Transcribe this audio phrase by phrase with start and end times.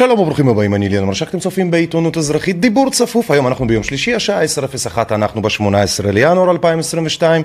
[0.00, 3.82] שלום וברוכים הבאים, אני ליאן מרשק, אתם צופים בעיתונות אזרחית, דיבור צפוף, היום אנחנו ביום
[3.82, 7.42] שלישי, השעה 10:01, אנחנו ב-18 לינואר 2022.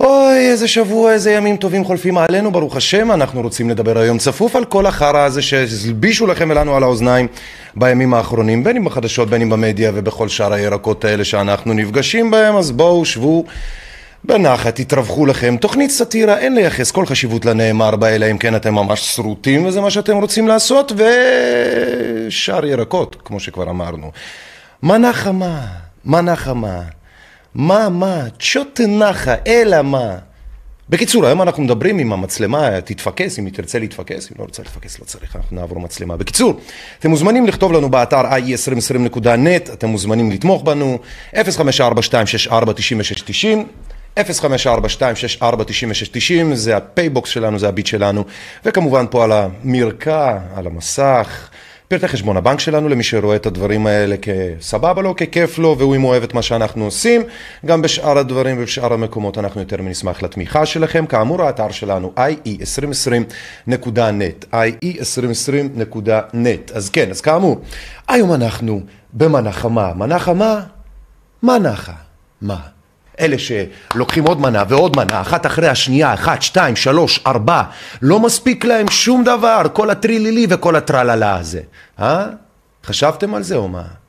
[0.00, 4.56] אוי, איזה שבוע, איזה ימים טובים חולפים עלינו, ברוך השם, אנחנו רוצים לדבר היום צפוף
[4.56, 7.26] על כל החרא הזה שהלבישו לכם ולנו על האוזניים
[7.76, 12.56] בימים האחרונים, בין אם בחדשות, בין אם במדיה ובכל שאר הירקות האלה שאנחנו נפגשים בהם,
[12.56, 13.44] אז בואו, שבו.
[14.24, 15.56] בנחת, תתרווחו לכם.
[15.56, 19.80] תוכנית סאטירה, אין לייחס כל חשיבות לנאמר בה, אלא אם כן אתם ממש שרוטים וזה
[19.80, 20.92] מה שאתם רוצים לעשות,
[22.28, 24.10] ושאר ירקות, כמו שכבר אמרנו.
[24.82, 25.66] מנה חמה,
[26.04, 26.80] מנה חמה.
[27.54, 30.16] מה, מה, צ'וט נחה, אלא מה.
[30.88, 34.98] בקיצור, היום אנחנו מדברים עם המצלמה, תתפקס, אם היא תרצה להתפקס, אם לא רוצה להתפקס
[34.98, 36.16] לא צריך, אנחנו נעבור מצלמה.
[36.16, 36.60] בקיצור,
[36.98, 40.98] אתם מוזמנים לכתוב לנו באתר ie2020.net, אתם מוזמנים לתמוך בנו,
[41.32, 41.36] 0542649690
[44.18, 44.22] 054-264-9690
[46.52, 48.24] זה הפייבוקס שלנו, זה הביט שלנו,
[48.64, 51.48] וכמובן פה על המרקע, על המסך,
[51.88, 56.04] פרטי חשבון הבנק שלנו למי שרואה את הדברים האלה כסבבה לו, ככיף לו, והוא אם
[56.04, 57.22] אוהב את מה שאנחנו עושים,
[57.66, 61.06] גם בשאר הדברים ובשאר המקומות אנחנו יותר מנשמח לתמיכה שלכם.
[61.06, 66.72] כאמור, האתר שלנו ie2020.net, ie2020.net.
[66.74, 67.60] אז כן, אז כאמור,
[68.08, 68.80] היום אנחנו
[69.12, 69.92] במנה חמה.
[69.94, 70.60] מנה חמה?
[71.42, 71.92] מה נחה?
[72.42, 72.79] מה?
[73.20, 77.62] אלה שלוקחים עוד מנה ועוד מנה, אחת אחרי השנייה, אחת, שתיים, שלוש, ארבע,
[78.02, 81.60] לא מספיק להם שום דבר, כל הטרילילי וכל הטרללה הזה.
[82.00, 82.26] אה?
[82.84, 83.99] חשבתם על זה או מה?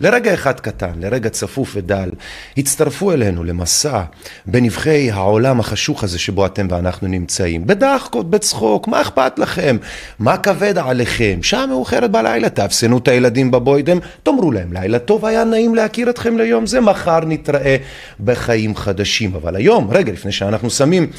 [0.00, 2.10] לרגע אחד קטן, לרגע צפוף ודל,
[2.56, 4.02] הצטרפו אלינו למסע
[4.46, 7.66] בנבחי העולם החשוך הזה שבו אתם ואנחנו נמצאים.
[7.66, 9.76] בדחקות, בצחוק, מה אכפת לכם?
[10.18, 11.38] מה כבד עליכם?
[11.42, 16.38] שעה מאוחרת בלילה, תאפסנו את הילדים בבוידם, תאמרו להם לילה טוב, היה נעים להכיר אתכם
[16.38, 17.76] ליום זה, מחר נתראה
[18.20, 19.34] בחיים חדשים.
[19.34, 21.10] אבל היום, רגע לפני שאנחנו שמים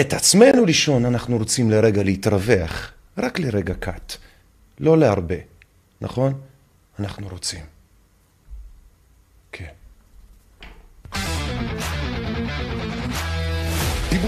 [0.00, 4.12] את עצמנו לישון, אנחנו רוצים לרגע להתרווח, רק לרגע קט,
[4.80, 5.36] לא להרבה,
[6.00, 6.32] נכון?
[6.98, 7.73] אנחנו רוצים.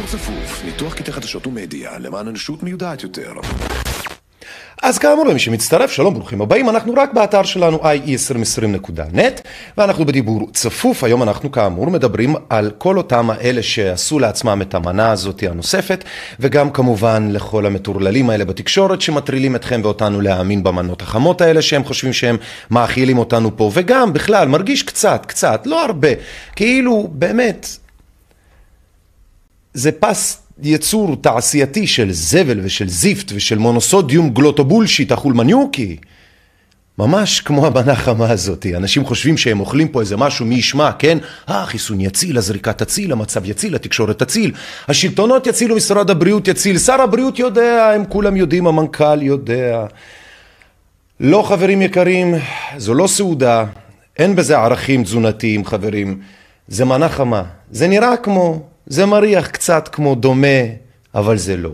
[0.06, 3.32] צפוף, ניתוח קטעי חדשות ומדיה, למען אנושות מיודעת יותר.
[4.82, 9.40] אז כאמור, למי שמצטרף, שלום, ברוכים הבאים, אנחנו רק באתר שלנו ie2020.net
[9.78, 15.10] ואנחנו בדיבור צפוף, היום אנחנו כאמור מדברים על כל אותם האלה שעשו לעצמם את המנה
[15.10, 16.04] הזאת הנוספת
[16.40, 22.12] וגם כמובן לכל המטורללים האלה בתקשורת שמטרילים אתכם ואותנו להאמין במנות החמות האלה שהם חושבים
[22.12, 22.36] שהם
[22.70, 26.08] מאכילים אותנו פה וגם בכלל מרגיש קצת, קצת, לא הרבה,
[26.56, 27.66] כאילו באמת
[29.76, 35.96] זה פס יצור תעשייתי של זבל ושל זיפט ושל מונוסודיום גלוטובולשיט החולמניוקי.
[36.98, 38.66] ממש כמו המנה חמה הזאת.
[38.76, 41.18] אנשים חושבים שהם אוכלים פה איזה משהו, מי ישמע, כן?
[41.48, 44.52] אה, החיסון יציל, הזריקה תציל, המצב יציל, התקשורת תציל,
[44.88, 49.86] השלטונות יצילו, משרד הבריאות יציל, שר הבריאות יודע, הם כולם יודעים, המנכ"ל יודע.
[51.20, 52.34] לא, חברים יקרים,
[52.76, 53.64] זו לא סעודה,
[54.18, 56.20] אין בזה ערכים תזונתיים, חברים.
[56.68, 57.42] זה מנה חמה.
[57.70, 60.58] זה נראה כמו זה מריח קצת כמו דומה,
[61.14, 61.70] אבל זה לא.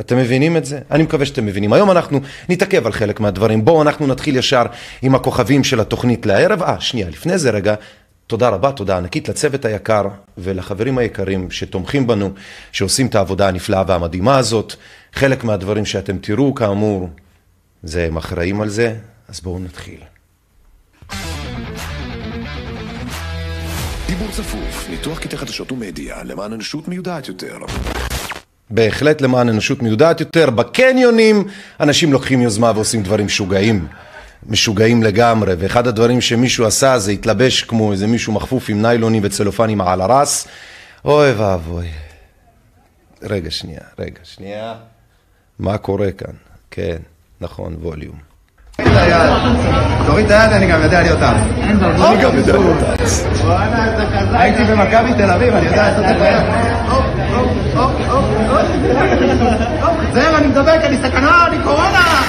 [0.00, 0.80] אתם מבינים את זה?
[0.90, 1.72] אני מקווה שאתם מבינים.
[1.72, 3.64] היום אנחנו נתעכב על חלק מהדברים.
[3.64, 4.64] בואו אנחנו נתחיל ישר
[5.02, 6.62] עם הכוכבים של התוכנית לערב.
[6.62, 7.74] אה, שנייה, לפני זה רגע,
[8.26, 12.30] תודה רבה, תודה ענקית לצוות היקר ולחברים היקרים שתומכים בנו,
[12.72, 14.74] שעושים את העבודה הנפלאה והמדהימה הזאת.
[15.12, 17.08] חלק מהדברים שאתם תראו, כאמור,
[17.82, 18.94] זה הם אחראים על זה,
[19.28, 20.00] אז בואו נתחיל.
[24.18, 27.58] דיבור צפוף, ניתוח קטעי חדשות ומדיה, למען אנושות מיודעת יותר.
[28.70, 30.50] בהחלט למען אנושות מיודעת יותר.
[30.50, 31.44] בקניונים
[31.80, 33.86] אנשים לוקחים יוזמה ועושים דברים משוגעים.
[34.46, 39.80] משוגעים לגמרי, ואחד הדברים שמישהו עשה זה התלבש כמו איזה מישהו מחפוף עם ניילונים וצלופנים
[39.80, 40.48] על הרס.
[41.04, 41.88] אוי ואבוי.
[43.22, 44.74] רגע, שנייה, רגע, שנייה.
[45.58, 46.34] מה קורה כאן?
[46.70, 46.98] כן,
[47.40, 48.35] נכון, ווליום.
[50.06, 51.36] תוריד את היד, אני גם יודע להיות עף.
[51.64, 53.26] אני גם יודע להיות עץ.
[54.32, 56.38] הייתי במכבי תל אביב, אני יודע לעשות את זה.
[60.12, 62.22] זהו, אני מדבק, אני סכנה, אני קורונה!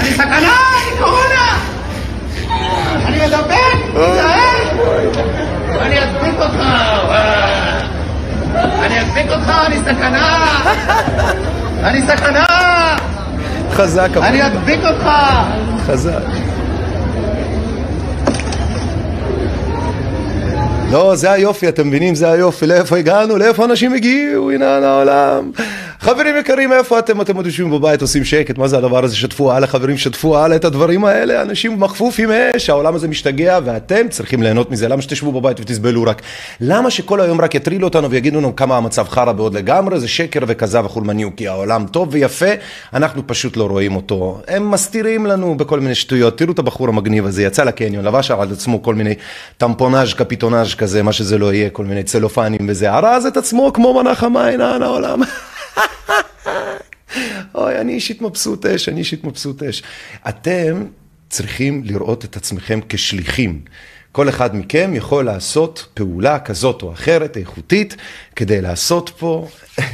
[0.00, 1.58] אני סכנה, אני קורונה!
[3.06, 4.84] אני מדבק, תיזהר!
[5.80, 6.60] אני אדביק אותך!
[8.82, 10.46] אני אדביק אותך, אני סכנה!
[11.84, 12.83] אני סכנה!
[13.74, 15.08] חזק, אבל אני אדביק אותך!
[15.86, 16.22] חזק.
[20.90, 22.14] לא, זה היופי, אתם מבינים?
[22.14, 22.66] זה היופי.
[22.66, 23.36] לאיפה הגענו?
[23.36, 24.50] לאיפה אנשים הגיעו?
[24.50, 25.50] הנה העולם.
[26.04, 27.20] חברים יקרים, איפה אתם?
[27.20, 29.16] אתם עוד יושבים בבית, עושים שקט, מה זה הדבר הזה?
[29.16, 31.42] שתפו הלאה, חברים, שתפו הלאה את הדברים האלה.
[31.42, 34.88] אנשים מכפוף עם אש, העולם הזה משתגע, ואתם צריכים ליהנות מזה.
[34.88, 36.22] למה שתשבו בבית ותסבלו רק?
[36.60, 40.00] למה שכל היום רק יטרילו אותנו ויגידו לנו כמה המצב חרא בעוד לגמרי?
[40.00, 42.50] זה שקר וכזב וחולמניו, כי העולם טוב ויפה,
[42.94, 44.40] אנחנו פשוט לא רואים אותו.
[44.48, 46.38] הם מסתירים לנו בכל מיני שטויות.
[46.38, 49.14] תראו את הבחור המגניב הזה, יצא לקניון, לבש על עצמו כל מיני
[49.58, 52.90] טמפונאז' קפיטונאז' כזה, מה שזה לא יהיה, כל מיני צלופנים וזה.
[52.90, 55.22] ארז את עצמו כמו חמה, הנה העולם.
[57.54, 59.82] אוי, אני אישית מבסוט אש, אני אישית מבסוט אש.
[60.28, 60.84] אתם
[61.28, 63.60] צריכים לראות את עצמכם כשליחים.
[64.14, 67.96] כל אחד מכם יכול לעשות פעולה כזאת או אחרת, איכותית,
[68.36, 69.48] כדי לעשות פה...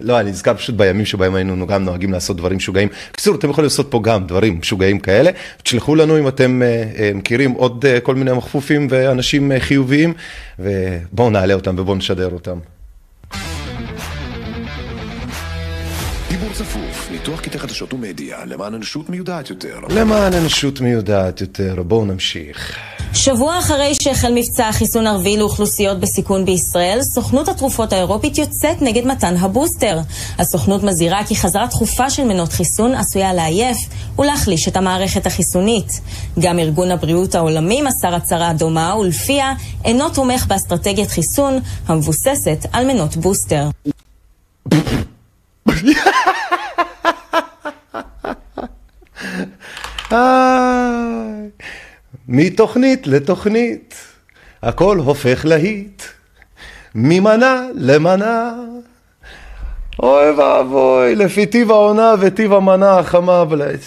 [0.00, 2.88] לא, אני נזכר פשוט בימים שבהם היינו גם נוהגים לעשות דברים משוגעים.
[3.12, 5.30] בקיצור, אתם יכולים לעשות פה גם דברים משוגעים כאלה.
[5.62, 10.14] תשלחו לנו אם אתם uh, מכירים עוד uh, כל מיני מכפופים ואנשים uh, חיוביים,
[10.58, 12.58] ובואו נעלה אותם ובואו נשדר אותם.
[16.60, 19.80] צפוף, ניתוח קטעי חדשות ומדיה, למען אנושות מיודעת יותר.
[19.88, 22.76] למען אנושות מיודעת יותר, בואו נמשיך.
[23.14, 29.36] שבוע אחרי שהחל מבצע החיסון הרביעי לאוכלוסיות בסיכון בישראל, סוכנות התרופות האירופית יוצאת נגד מתן
[29.36, 29.98] הבוסטר.
[30.38, 33.78] הסוכנות מזהירה כי חזרה תכופה של מנות חיסון עשויה לעייף
[34.18, 36.00] ולהחליש את המערכת החיסונית.
[36.40, 39.52] גם ארגון הבריאות העולמי מסר הצהרה דומה, ולפיה
[39.84, 43.68] אינו תומך באסטרטגיית חיסון המבוססת על מנות בוסטר.
[52.28, 53.94] מתוכנית לתוכנית,
[54.62, 56.02] הכל הופך להיט,
[56.94, 58.54] ממנה למנה.
[60.02, 63.80] אוי ואבוי, לפי טיב העונה וטיב המנה החמה בלעד.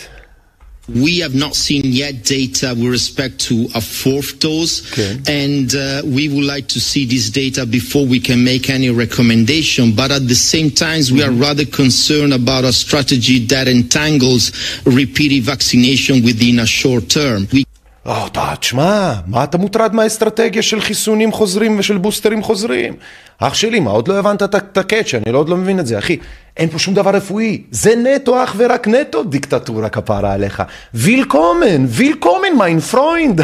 [0.89, 5.17] We have not seen yet data with respect to a fourth dose, Okay.
[5.45, 9.93] and uh, we would like to see this data before we can make any recommendation.
[9.93, 14.51] But at the same time, we are rather concerned about a strategy that entangles
[14.85, 17.47] repeated vaccination within a short term.
[17.53, 17.63] We
[18.05, 18.27] או,
[18.59, 22.93] תשמע, מה אתה מוטרד מהאסטרטגיה של חיסונים חוזרים ושל בוסטרים חוזרים?
[23.39, 25.99] אח שלי, מה, עוד לא הבנת את הקאץ', אני לא עוד לא מבין את זה,
[25.99, 26.17] אחי.
[26.57, 30.63] אין פה שום דבר רפואי, זה נטו, אך ורק נטו דיקטטורה כפרה עליך.
[30.93, 33.41] Willkommen, Willkommen, mein Freund.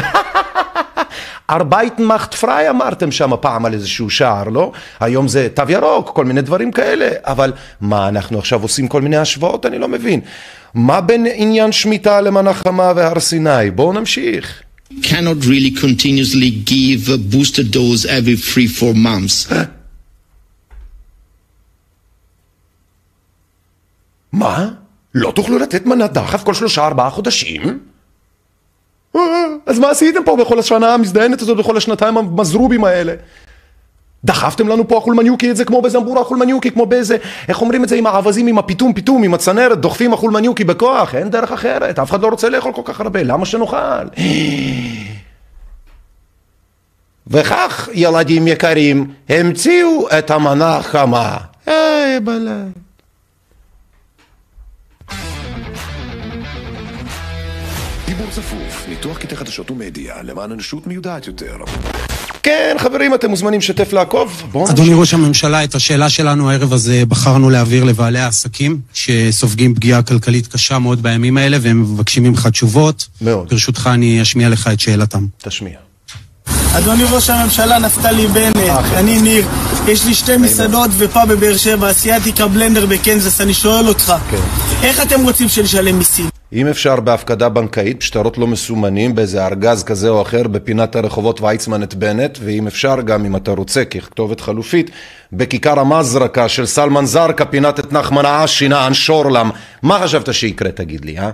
[1.50, 4.72] Arbeiten macht frei אמרתם שם פעם על איזשהו שער, לא?
[5.00, 9.16] היום זה תו ירוק, כל מיני דברים כאלה, אבל מה, אנחנו עכשיו עושים כל מיני
[9.16, 9.66] השוואות?
[9.66, 10.20] אני לא מבין.
[10.74, 13.70] מה בין עניין שמיטה למנה חמה והר סיני?
[13.74, 14.62] בואו נמשיך.
[15.02, 19.48] cannot really continuously give a booster dose every three, four months.
[24.32, 24.68] מה?
[25.14, 27.78] לא תוכלו לתת מנת דחף כל שלושה ארבעה חודשים?
[29.16, 29.20] אה,
[29.66, 33.14] אז מה עשיתם פה בכל השנה המזדיינת הזאת, בכל השנתיים המזרובים האלה?
[34.24, 37.16] דחפתם לנו פה החולמניוקי את זה כמו בזמבורה החולמניוקי, כמו באיזה,
[37.48, 41.30] איך אומרים את זה עם האווזים, עם הפיתום פיתום, עם הצנרת, דוחפים החולמניוקי בכוח, אין
[41.30, 43.76] דרך אחרת, אף אחד לא רוצה לאכול כל כך הרבה, למה שנאכל?
[47.26, 51.36] וכך, ילדים יקרים, המציאו את המנה החמה.
[51.66, 52.52] היי בלאי.
[58.10, 61.56] דיבור צפוף, ניתוח קטעי חדשות ומדיה, למען אנושות מיודעת יותר.
[62.42, 64.42] כן, חברים, אתם מוזמנים לשתף לעקוב.
[64.52, 70.02] בואו אדוני ראש הממשלה, את השאלה שלנו הערב הזה בחרנו להעביר לבעלי העסקים שסופגים פגיעה
[70.02, 73.06] כלכלית קשה מאוד בימים האלה והם מבקשים ממך תשובות.
[73.20, 73.48] מאוד.
[73.48, 75.26] ברשותך אני אשמיע לך את שאלתם.
[75.38, 75.78] תשמיע.
[76.78, 78.56] אדוני ראש הממשלה נפתלי בנט,
[78.94, 79.46] אני ניר,
[79.88, 84.14] יש לי שתי מסעדות ופאב בבאר שבע, אסיאתיקה בלנדר בקנזס, אני שואל אותך,
[84.82, 86.39] איך אתם רוצים שנשלם מיסים?
[86.52, 91.82] אם אפשר בהפקדה בנקאית, שטרות לא מסומנים, באיזה ארגז כזה או אחר, בפינת הרחובות ויצמן
[91.82, 94.90] את בנט, ואם אפשר גם, אם אתה רוצה, ככתובת חלופית,
[95.32, 99.50] בכיכר המזרקה של סלמן זרקה, פינת את נחמן האשי, נען שורלם.
[99.82, 101.30] מה חשבת שיקרה, תגיד לי, אה?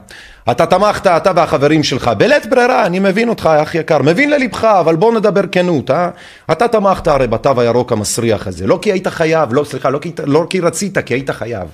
[0.50, 4.96] אתה תמכת, אתה והחברים שלך, בלית ברירה, אני מבין אותך, אח יקר, מבין ללבך, אבל
[4.96, 6.10] בוא נדבר כנות, אה?
[6.52, 10.12] אתה תמכת הרי בתו הירוק המסריח הזה, לא כי היית חייב, לא, סליחה, לא כי,
[10.24, 11.68] לא כי רצית, כי היית חייב.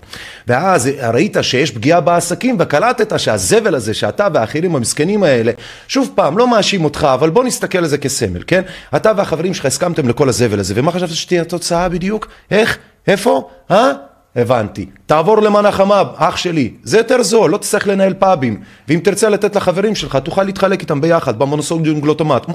[0.48, 5.52] ואז ראית שיש פגיעה בעסקים, וקלטת שהזבל הזה, שאתה והאחרים המסכנים האלה,
[5.88, 8.62] שוב פעם, לא מאשים אותך, אבל בוא נסתכל על זה כסמל, כן?
[8.96, 12.28] אתה והחברים שלך הסכמתם לכל הזבל הזה, ומה חשבת שתהיה התוצאה בדיוק?
[12.50, 12.78] איך?
[13.06, 13.48] איפה?
[13.70, 13.92] אה?
[14.36, 14.86] הבנתי.
[15.06, 16.70] תעבור למנה חמה, אח שלי.
[16.82, 18.60] זה יותר זול, לא תצטרך לנהל פאבים.
[18.88, 22.46] ואם תרצה לתת לחברים שלך, תוכל להתחלק איתם ביחד, במונוסודיום גלוטומט.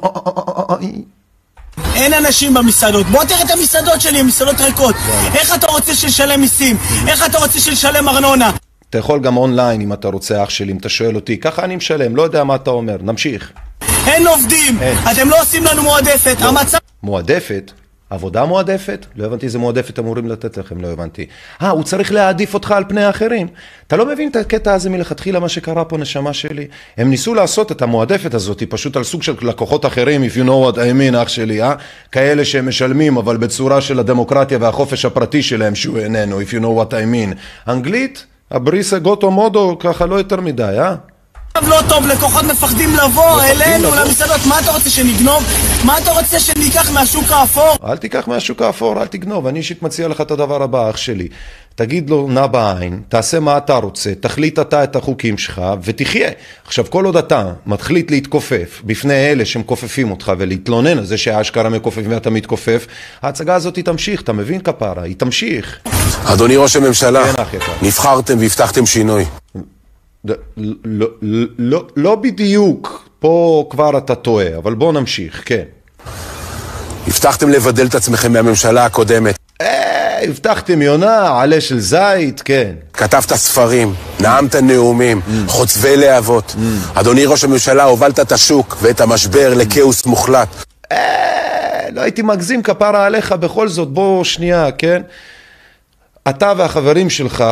[1.95, 3.05] אין אנשים במסעדות.
[3.05, 4.95] בוא תראה את המסעדות שלי, המסעדות ריקות.
[5.35, 6.77] איך אתה רוצה שנשלם מיסים?
[7.07, 8.51] איך אתה רוצה שנשלם ארנונה?
[8.89, 11.37] אתה יכול גם אונליין אם אתה רוצה, אח שלי, אם אתה שואל אותי.
[11.37, 12.97] ככה אני משלם, לא יודע מה אתה אומר.
[13.01, 13.51] נמשיך.
[14.07, 14.79] אין עובדים!
[15.11, 16.35] אתם לא עושים לנו מועדפת.
[16.39, 16.77] המצב...
[17.03, 17.71] מועדפת?
[18.09, 19.05] עבודה מועדפת?
[19.15, 21.25] לא הבנתי איזה מועדפת אמורים לתת לכם, לא הבנתי.
[21.61, 23.47] אה, הוא צריך להעדיף אותך על פני האחרים.
[23.87, 26.67] אתה לא מבין את הקטע הזה מלכתחילה, מה שקרה פה, נשמה שלי?
[26.97, 30.71] הם ניסו לעשות את המועדפת הזאת, פשוט על סוג של לקוחות אחרים, if you know
[30.71, 31.73] what I mean, אח שלי, אה?
[32.11, 36.81] כאלה שהם משלמים, אבל בצורה של הדמוקרטיה והחופש הפרטי שלהם, שהוא איננו, if you know
[36.81, 37.37] what I mean.
[37.71, 38.25] אנגלית?
[38.51, 40.95] הבריסה גוטו מודו, ככה לא יותר מדי, אה?
[41.65, 45.43] לא טוב, לקוחות מפחדים לבוא אלינו, למסעדות, מה אתה רוצה שנגנוב?
[45.85, 47.77] מה אתה רוצה שניקח מהשוק האפור?
[47.83, 49.47] אל תיקח מהשוק האפור, אל תגנוב.
[49.47, 51.27] אני אישית מציע לך את הדבר הבא, אח שלי.
[51.75, 56.29] תגיד לו, נע בעין, תעשה מה אתה רוצה, תחליט אתה את החוקים שלך ותחיה.
[56.65, 62.11] עכשיו, כל עוד אתה מתחליט להתכופף בפני אלה שמכופפים אותך ולהתלונן על זה שהאשכרה מכופפים
[62.11, 62.87] ואתה מתכופף,
[63.21, 65.03] ההצגה הזאת היא תמשיך, אתה מבין כפרה?
[65.03, 65.79] היא תמשיך.
[66.25, 67.23] אדוני ראש הממשלה,
[67.81, 69.25] נבחרתם והבטחתם שינוי.
[70.85, 71.07] לא,
[71.57, 75.63] לא, לא בדיוק, פה כבר אתה טועה, אבל בוא נמשיך, כן.
[77.07, 79.37] הבטחתם לבדל את עצמכם מהממשלה הקודמת.
[79.61, 82.71] אה, הבטחתם יונה, עלה של זית, כן.
[82.93, 85.31] כתבת ספרים, נאמת נאומים, mm.
[85.47, 86.55] חוצבי להבות.
[86.55, 86.99] Mm.
[86.99, 90.47] אדוני ראש הממשלה, הובלת את השוק ואת המשבר לכאוס מוחלט.
[90.91, 95.01] אה, לא הייתי מגזים כפרה עליך בכל זאת, בוא שנייה, כן?
[96.29, 97.43] אתה והחברים שלך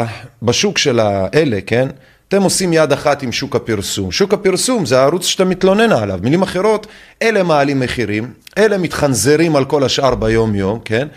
[0.42, 1.88] בשוק של האלה, כן?
[2.28, 4.12] אתם עושים יד אחת עם שוק הפרסום.
[4.12, 6.20] שוק הפרסום זה הערוץ שאתה מתלונן עליו.
[6.24, 6.88] מילים אחרות,
[7.22, 11.08] אלה מעלים מחירים, אלה מתחנזרים על כל השאר ביום יום, כן?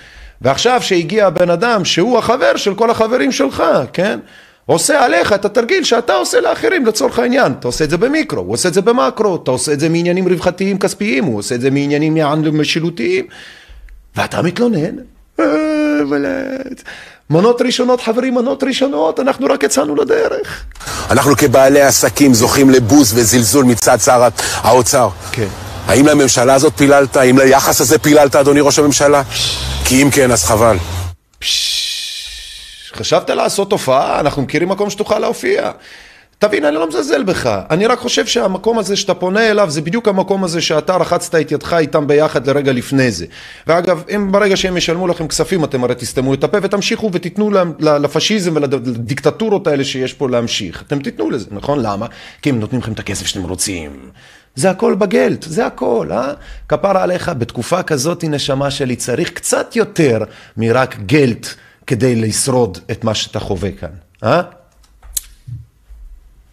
[0.41, 3.63] ועכשיו שהגיע הבן אדם שהוא החבר של כל החברים שלך,
[3.93, 4.19] כן?
[4.67, 7.53] עושה עליך את התרגיל שאתה עושה לאחרים לצורך העניין.
[7.53, 10.29] אתה עושה את זה במיקרו, הוא עושה את זה במקרו, אתה עושה את זה מעניינים
[10.29, 12.17] רווחתיים כספיים, הוא עושה את זה מעניינים
[12.53, 13.27] משילותיים,
[14.17, 14.97] ואתה מתלונן.
[17.31, 20.65] מנות ראשונות, חברים, מנות ראשונות, אנחנו רק יצאנו לדרך.
[21.11, 25.09] אנחנו כבעלי עסקים זוכים לבוז וזלזול מצד שר האוצר.
[25.33, 25.49] כן.
[25.87, 27.17] האם לממשלה הזאת פיללת?
[27.17, 29.23] האם ליחס הזה פיללת, אדוני ראש הממשלה?
[29.85, 30.77] כי אם כן, אז חבל.
[32.95, 34.21] חשבת לעשות הופעה?
[34.21, 35.71] אנחנו מכירים מקום שתוכל להופיע.
[36.41, 40.09] תבין, אני לא מזלזל בך, אני רק חושב שהמקום הזה שאתה פונה אליו זה בדיוק
[40.09, 43.27] המקום הזה שאתה רחצת את ידך איתם ביחד לרגע לפני זה.
[43.67, 48.57] ואגב, אם ברגע שהם ישלמו לכם כספים אתם הרי תסתמו את הפה ותמשיכו ותיתנו לפשיזם
[48.57, 50.83] ולדיקטטורות האלה שיש פה להמשיך.
[50.83, 51.83] אתם תיתנו לזה, נכון?
[51.83, 52.07] למה?
[52.43, 53.91] כי הם נותנים לכם את הכסף שאתם רוצים.
[54.55, 56.33] זה הכל בגלט, זה הכל, אה?
[56.69, 60.25] כפרה עליך, בתקופה כזאת, נשמה שלי, צריך קצת יותר
[60.57, 61.47] מרק גלט
[61.87, 63.91] כדי לשרוד את מה שאתה חווה כאן,
[64.25, 64.43] אה?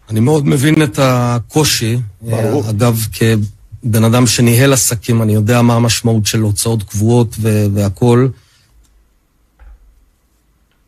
[0.10, 1.98] אני מאוד מבין את הקושי.
[2.22, 2.70] ברור.
[2.70, 7.36] אגב, כבן אדם שניהל עסקים, אני יודע מה המשמעות של הוצאות קבועות
[7.74, 8.32] והכול.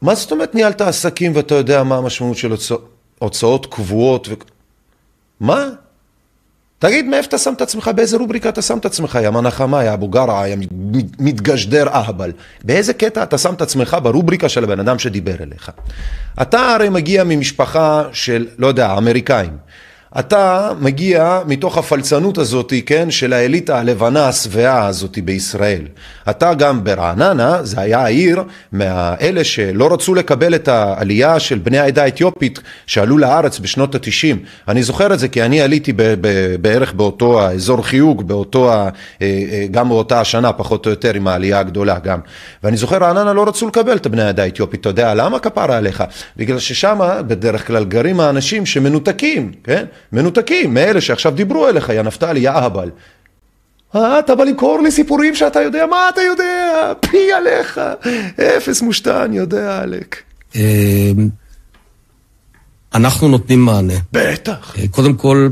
[0.01, 2.75] מה זאת אומרת ניהלת עסקים ואתה יודע מה המשמעות של הוצא...
[3.19, 4.27] הוצאות קבועות?
[4.27, 4.33] ו...
[5.39, 5.65] מה?
[6.79, 9.93] תגיד, מאיפה אתה שם את עצמך, באיזה רובריקה אתה שם את עצמך, יא מנחמה, יא
[9.93, 10.55] אבו גרעה, יא
[11.19, 12.31] מתגשדר אהבל.
[12.63, 15.71] באיזה קטע אתה שם את עצמך ברובריקה של הבן אדם שדיבר אליך?
[16.41, 19.57] אתה הרי מגיע ממשפחה של, לא יודע, אמריקאים.
[20.19, 25.81] אתה מגיע מתוך הפלצנות הזאת, כן, של האליטה הלבנה השבעה הזאת בישראל.
[26.29, 32.03] אתה גם ברעננה, זה היה העיר מאלה שלא רצו לקבל את העלייה של בני העדה
[32.03, 34.39] האתיופית שעלו לארץ בשנות התשעים.
[34.67, 38.89] אני זוכר את זה כי אני עליתי ב- ב- בערך באותו האזור חיוג, באותו, אה,
[39.21, 42.19] אה, גם באותה השנה פחות או יותר עם העלייה הגדולה גם.
[42.63, 44.81] ואני זוכר רעננה לא רצו לקבל את בני העדה האתיופית.
[44.81, 46.03] אתה יודע למה כפרה עליך?
[46.37, 49.85] בגלל ששם בדרך כלל גרים האנשים שמנותקים, כן?
[50.11, 52.89] מנותקים מאלה שעכשיו דיברו אליך, יא נפתלי, יא אהבל.
[53.95, 56.93] אה, אתה בא למכור לי סיפורים שאתה יודע, מה אתה יודע?
[56.99, 57.81] פי עליך,
[58.57, 60.15] אפס מושתן, יודע עלק.
[60.55, 60.61] אמ,
[62.95, 63.93] אנחנו נותנים מענה.
[64.11, 64.75] בטח.
[64.79, 65.49] אה, קודם כל,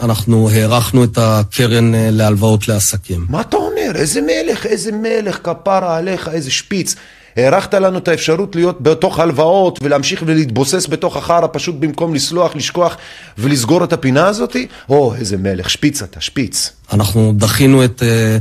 [0.00, 3.26] אנחנו הארכנו את הקרן אה, להלוואות לעסקים.
[3.28, 3.92] מה אתה אומר?
[3.94, 6.94] איזה מלך, איזה מלך, כפרה עליך, איזה שפיץ.
[7.36, 12.96] הארכת לנו את האפשרות להיות בתוך הלוואות ולהמשיך ולהתבוסס בתוך החרא פשוט במקום לסלוח, לשכוח
[13.38, 14.66] ולסגור את הפינה הזאתי?
[14.88, 16.72] או, איזה מלך, שפיץ אתה, שפיץ.
[16.92, 18.38] אנחנו דחינו את אה,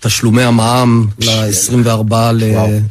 [0.00, 2.14] תשלומי המע"מ ל-24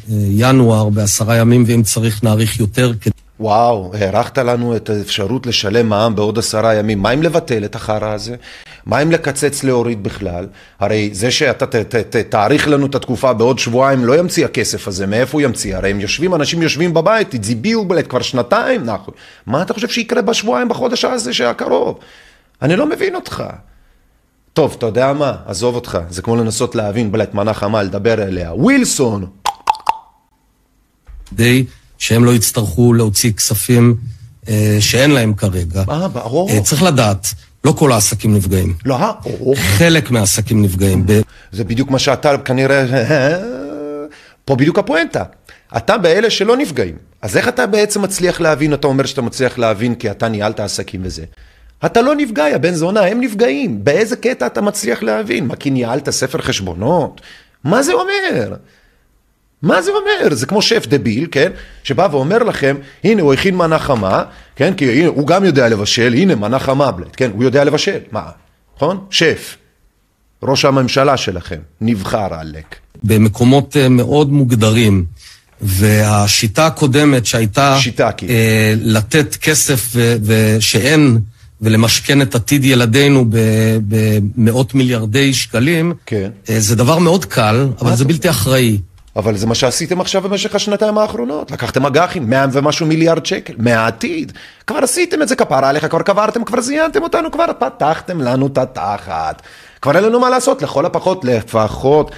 [0.09, 2.91] לינואר בעשרה ימים, ואם צריך נאריך יותר.
[3.39, 7.01] וואו, הארכת לנו את האפשרות לשלם מע"מ בעוד עשרה ימים.
[7.01, 8.35] מה אם לבטל את החרא הזה?
[8.87, 10.47] מה אם לקצץ להוריד בכלל?
[10.79, 14.87] הרי זה שאתה ת, ת, ת, תאריך לנו את התקופה בעוד שבועיים לא ימציא הכסף
[14.87, 15.75] הזה, מאיפה הוא ימציא?
[15.75, 19.11] הרי הם יושבים, אנשים יושבים בבית, הצביעו בלט כבר שנתיים, נחו.
[19.45, 21.99] מה אתה חושב שיקרה בשבועיים, בחודש הזה שהקרוב?
[22.61, 23.43] אני לא מבין אותך.
[24.53, 25.35] טוב, אתה יודע מה?
[25.45, 28.53] עזוב אותך, זה כמו לנסות להבין בלט מנה חמה, לדבר אליה.
[28.53, 29.25] ווילסון!
[31.29, 31.65] כדי
[31.97, 33.95] שהם לא יצטרכו להוציא כספים
[34.49, 35.83] אה, שאין להם כרגע.
[35.89, 36.49] אה, ברור.
[36.49, 37.33] אה, צריך לדעת,
[37.67, 38.73] לא כל העסקים נפגעים.
[38.85, 41.03] לא, אה, או, חלק מהעסקים נפגעים.
[41.05, 41.21] ב-
[41.51, 42.85] זה בדיוק מה שאתה כנראה...
[44.45, 45.23] פה בדיוק הפואנטה.
[45.77, 46.95] אתה באלה שלא נפגעים.
[47.21, 51.01] אז איך אתה בעצם מצליח להבין, אתה אומר שאתה מצליח להבין כי אתה ניהלת עסקים
[51.03, 51.23] וזה.
[51.85, 53.83] אתה לא נפגע, יא בן זונה, הם נפגעים.
[53.83, 55.47] באיזה קטע אתה מצליח להבין?
[55.47, 57.21] מה, כי ניהלת ספר חשבונות?
[57.63, 58.53] מה זה אומר?
[59.61, 60.35] מה זה אומר?
[60.35, 61.51] זה כמו שף דביל, כן?
[61.83, 64.23] שבא ואומר לכם, הנה הוא הכין מנה חמה,
[64.55, 64.73] כן?
[64.73, 67.31] כי הנה, הוא גם יודע לבשל, הנה מנה חמה בלט, כן?
[67.33, 68.23] הוא יודע לבשל, מה?
[68.75, 69.05] נכון?
[69.09, 69.57] שף.
[70.43, 72.75] ראש הממשלה שלכם, נבחר עלק.
[73.03, 75.05] במקומות אה, מאוד מוגדרים.
[75.61, 77.77] והשיטה הקודמת שהייתה...
[77.79, 78.33] שיטה, כאילו.
[78.33, 81.19] אה, לתת כסף ו- ושאין,
[81.61, 83.25] ולמשכן את עתיד ילדינו
[83.87, 86.29] במאות מיליארדי שקלים, כן.
[86.49, 88.77] אה, זה דבר מאוד קל, אבל זה בלתי אחראי.
[89.17, 91.51] אבל זה מה שעשיתם עכשיו במשך השנתיים האחרונות.
[91.51, 94.31] לקחתם אג"חים, מאה ומשהו מיליארד שקל, מהעתיד.
[94.67, 98.57] כבר עשיתם את זה, כפרה עליך, כבר קברתם, כבר זיינתם אותנו, כבר פתחתם לנו את
[98.57, 99.41] התחת.
[99.81, 102.11] כבר אין לנו מה לעשות, לכל הפחות, לפחות,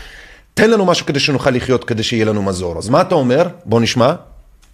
[0.53, 2.77] תן לנו משהו כדי שנוכל לחיות, כדי שיהיה לנו מזור.
[2.77, 3.47] אז מה אתה אומר?
[3.65, 4.13] בוא נשמע.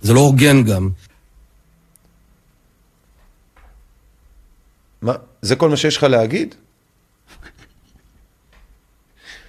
[0.01, 0.89] זה לא הוגן גם.
[5.01, 6.55] מה, זה כל מה שיש לך להגיד?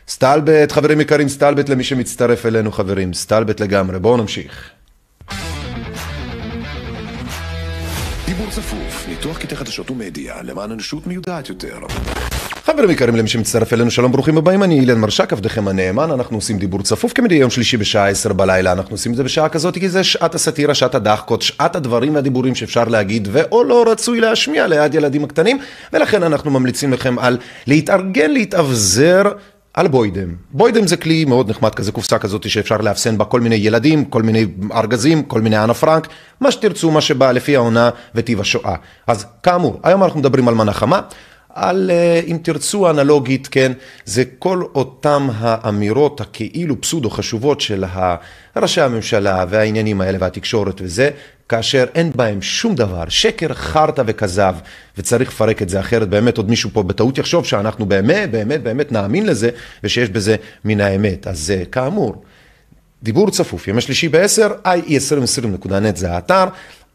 [0.09, 3.99] סטלבט, חברים יקרים, סטלבט למי שמצטרף אלינו, חברים, סטלבט לגמרי.
[3.99, 4.71] בואו נמשיך.
[8.27, 11.79] דיבור צפוף, ניתוח קטעי חדשות ומדיה, למען אנושות מיודעת יותר.
[12.65, 16.59] חברים יקרים למי שמצטרף אלינו, שלום ברוכים הבאים, אני אילן מרשק, עבדכם הנאמן, אנחנו עושים
[16.59, 19.89] דיבור צפוף כמדי יום שלישי בשעה 10 בלילה, אנחנו עושים את זה בשעה כזאת כי
[19.89, 24.95] זה שעת הסאטירה, שעת הדחקות, שעת הדברים והדיבורים שאפשר להגיד ואו לא רצוי להשמיע ליד
[24.95, 25.59] ילדים הקטנים,
[25.93, 29.23] ולכן אנחנו ממליצים לכם על להתארגן, להתאבזר.
[29.77, 30.35] על בוידם.
[30.51, 34.23] בוידם זה כלי מאוד נחמד כזה, קופסה כזאת שאפשר לאפסן בה כל מיני ילדים, כל
[34.23, 36.09] מיני ארגזים, כל מיני אנה פרנק,
[36.41, 38.75] מה שתרצו, מה שבא לפי העונה וטיב השואה.
[39.07, 41.01] אז כאמור, היום אנחנו מדברים על מנה חמה.
[41.57, 43.73] על, אה, אם תרצו אנלוגית, כן,
[44.05, 47.85] זה כל אותם האמירות הכאילו פסודו חשובות של
[48.57, 51.11] ראשי הממשלה והעניינים האלה והתקשורת וזה,
[51.49, 54.55] כאשר אין בהם שום דבר, שקר, חרטא וכזב,
[54.99, 58.93] וצריך לפרק את זה אחרת, באמת עוד מישהו פה בטעות יחשוב שאנחנו באמת, באמת, באמת
[58.93, 59.51] נאמין לזה,
[59.85, 61.27] ושיש בזה מן האמת.
[61.27, 62.23] אז אה, כאמור,
[63.03, 66.45] דיבור צפוף, ימי שלישי ב-10, ie2020.net זה האתר.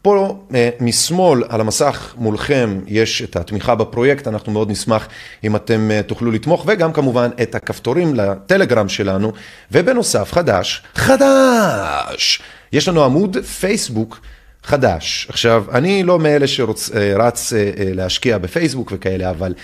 [0.02, 5.08] פה אה, משמאל על המסך מולכם יש את התמיכה בפרויקט, אנחנו מאוד נשמח
[5.44, 9.32] אם אתם אה, תוכלו לתמוך, וגם כמובן את הכפתורים לטלגרם שלנו,
[9.72, 14.20] ובנוסף חדש, חדש, יש לנו עמוד פייסבוק
[14.62, 15.26] חדש.
[15.28, 17.52] עכשיו, אני לא מאלה שרץ
[17.94, 19.54] להשקיע בפייסבוק וכאלה, אבל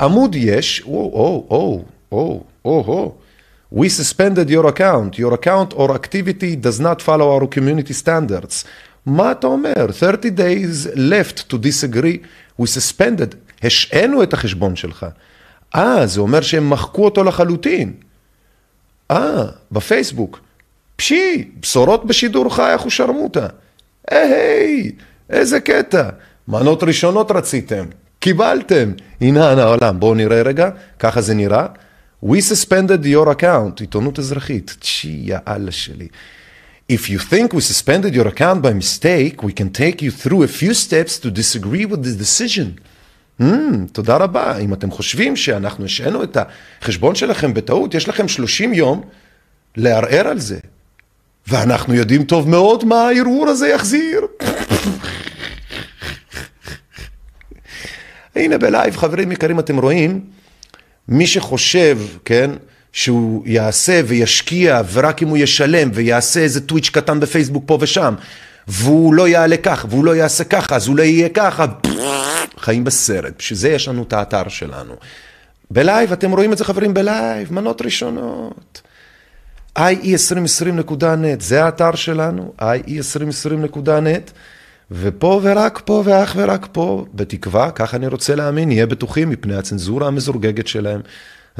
[0.00, 3.14] עמוד יש, או, או, או, או, או.
[3.72, 5.16] We suspended your account.
[5.16, 8.64] Your account or activity does not follow our community standards.
[9.06, 9.92] מה אתה אומר?
[9.92, 12.18] 30 days left to disagree.
[12.60, 13.36] We suspended.
[13.62, 15.06] השענו את החשבון שלך.
[15.74, 17.92] אה, זה אומר שהם מחקו אותו לחלוטין.
[19.10, 20.40] אה, בפייסבוק.
[20.96, 23.46] פשי, בשורות בשידור חי, אחו שרמוטה.
[24.10, 24.92] היי,
[25.30, 26.08] איזה קטע.
[26.48, 27.84] מנות ראשונות רציתם.
[28.18, 28.92] קיבלתם.
[29.20, 30.00] הנה העולם.
[30.00, 31.66] בואו נראה רגע, ככה זה נראה.
[32.24, 34.76] We suspended your account, עיתונות אזרחית.
[34.80, 36.08] צ'י, יאללה שלי.
[36.96, 40.48] If you think we suspended your account by mistake, we can take you through a
[40.48, 42.80] few steps to disagree with the decision.
[43.40, 44.58] Mm, תודה רבה.
[44.58, 46.36] אם אתם חושבים שאנחנו השענו את
[46.80, 49.02] החשבון שלכם בטעות, יש לכם 30 יום
[49.76, 50.58] לערער על זה.
[51.46, 54.20] ואנחנו יודעים טוב מאוד מה הערעור הזה יחזיר.
[58.36, 60.20] הנה בלייב, חברים יקרים, אתם רואים,
[61.08, 62.50] מי שחושב, כן,
[62.92, 68.14] שהוא יעשה וישקיע, ורק אם הוא ישלם ויעשה איזה tweet'ש קטן בפייסבוק פה ושם,
[68.68, 71.66] והוא לא יעלה כך, והוא לא יעשה ככה, אז הוא לא יהיה ככה,
[72.58, 73.32] חיים בסרט.
[73.38, 74.94] בשביל זה יש לנו את האתר שלנו.
[75.70, 78.82] ב live, אתם רואים את זה חברים ב live, מנות ראשונות.
[79.78, 84.30] ie2020.net, זה האתר שלנו, ie2020.net,
[84.90, 90.06] ופה ורק פה ואך ורק פה, בתקווה, ככה אני רוצה להאמין, נהיה בטוחים מפני הצנזורה
[90.06, 91.00] המזורגגת שלהם.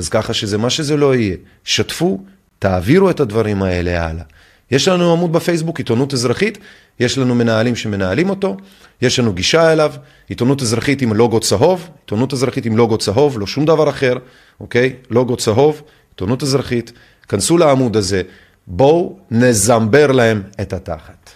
[0.00, 2.20] אז ככה שזה מה שזה לא יהיה, שתפו,
[2.58, 4.24] תעבירו את הדברים האלה הלאה.
[4.70, 6.58] יש לנו עמוד בפייסבוק, עיתונות אזרחית,
[7.00, 8.56] יש לנו מנהלים שמנהלים אותו,
[9.02, 9.92] יש לנו גישה אליו,
[10.28, 14.14] עיתונות אזרחית עם לוגו צהוב, עיתונות אזרחית עם לוגו צהוב, לא שום דבר אחר,
[14.60, 14.96] אוקיי?
[15.10, 16.92] לוגו צהוב, עיתונות אזרחית,
[17.28, 18.22] כנסו לעמוד הזה,
[18.66, 21.30] בואו נזמבר להם את התחת.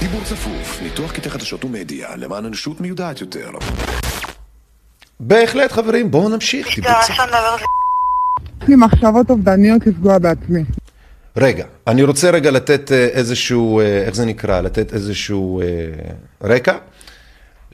[0.00, 3.50] דיבור צפוף, ניתוח קטעי חדשות ומדיה, למען אנושות מיודעת יותר.
[5.24, 6.78] בהחלט חברים, בואו נמשיך.
[6.78, 6.80] יש
[8.68, 10.64] לי מחשבות אובדניות לפגוע בעצמי.
[11.36, 14.60] רגע, אני רוצה רגע לתת אה, איזשהו, אה, איך זה נקרא?
[14.60, 15.66] לתת איזשהו אה,
[16.42, 16.76] רקע.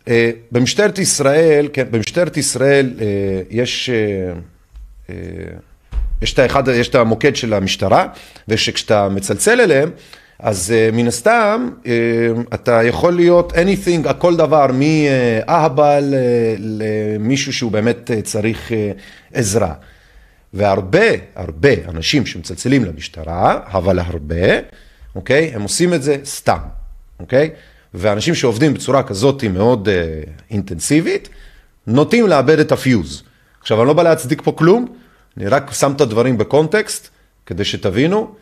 [0.08, 3.06] אה, במשטרת ישראל, כן, במשטרת ישראל אה,
[3.50, 4.32] יש, אה,
[5.10, 5.14] אה,
[6.22, 8.06] יש, את האחד, יש את המוקד של המשטרה,
[8.48, 9.90] וכשאתה מצלצל אליהם,
[10.38, 11.92] אז אה, מן הסתם אה,
[12.54, 18.92] אתה יכול להיות anything, הכל דבר, מאהבל אה, למישהו שהוא באמת אה, צריך אה,
[19.32, 19.74] עזרה.
[20.54, 24.58] והרבה, הרבה אנשים שמצלצלים למשטרה, אבל הרבה,
[25.14, 25.50] אוקיי?
[25.54, 26.58] הם עושים את זה סתם,
[27.20, 27.50] אוקיי?
[27.94, 30.20] ואנשים שעובדים בצורה כזאת מאוד אה,
[30.50, 31.28] אינטנסיבית,
[31.86, 33.22] נוטים לאבד את הפיוז.
[33.60, 34.86] עכשיו, אני לא בא להצדיק פה כלום,
[35.36, 37.08] אני רק שם את הדברים בקונטקסט,
[37.46, 38.34] כדי שתבינו,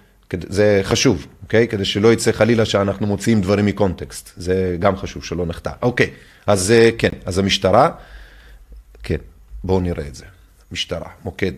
[0.48, 1.68] זה חשוב, אוקיי?
[1.68, 4.30] כדי שלא יצא חלילה שאנחנו מוציאים דברים מקונטקסט.
[4.36, 5.70] זה גם חשוב שלא נחטא.
[5.82, 6.10] אוקיי,
[6.46, 7.90] אז אה, כן, אז המשטרה,
[9.02, 9.16] כן,
[9.64, 10.24] בואו נראה את זה.
[10.72, 11.52] משטרה, מוקד.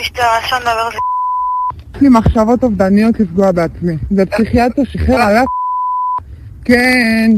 [0.00, 0.98] משטרה, אפשר לדבר על זה.
[1.96, 3.96] יש לי מחשבות אובדניות לפגוע בעצמי.
[4.10, 5.44] זה פסיכיאטר שחרר עליו...
[6.64, 7.30] כן.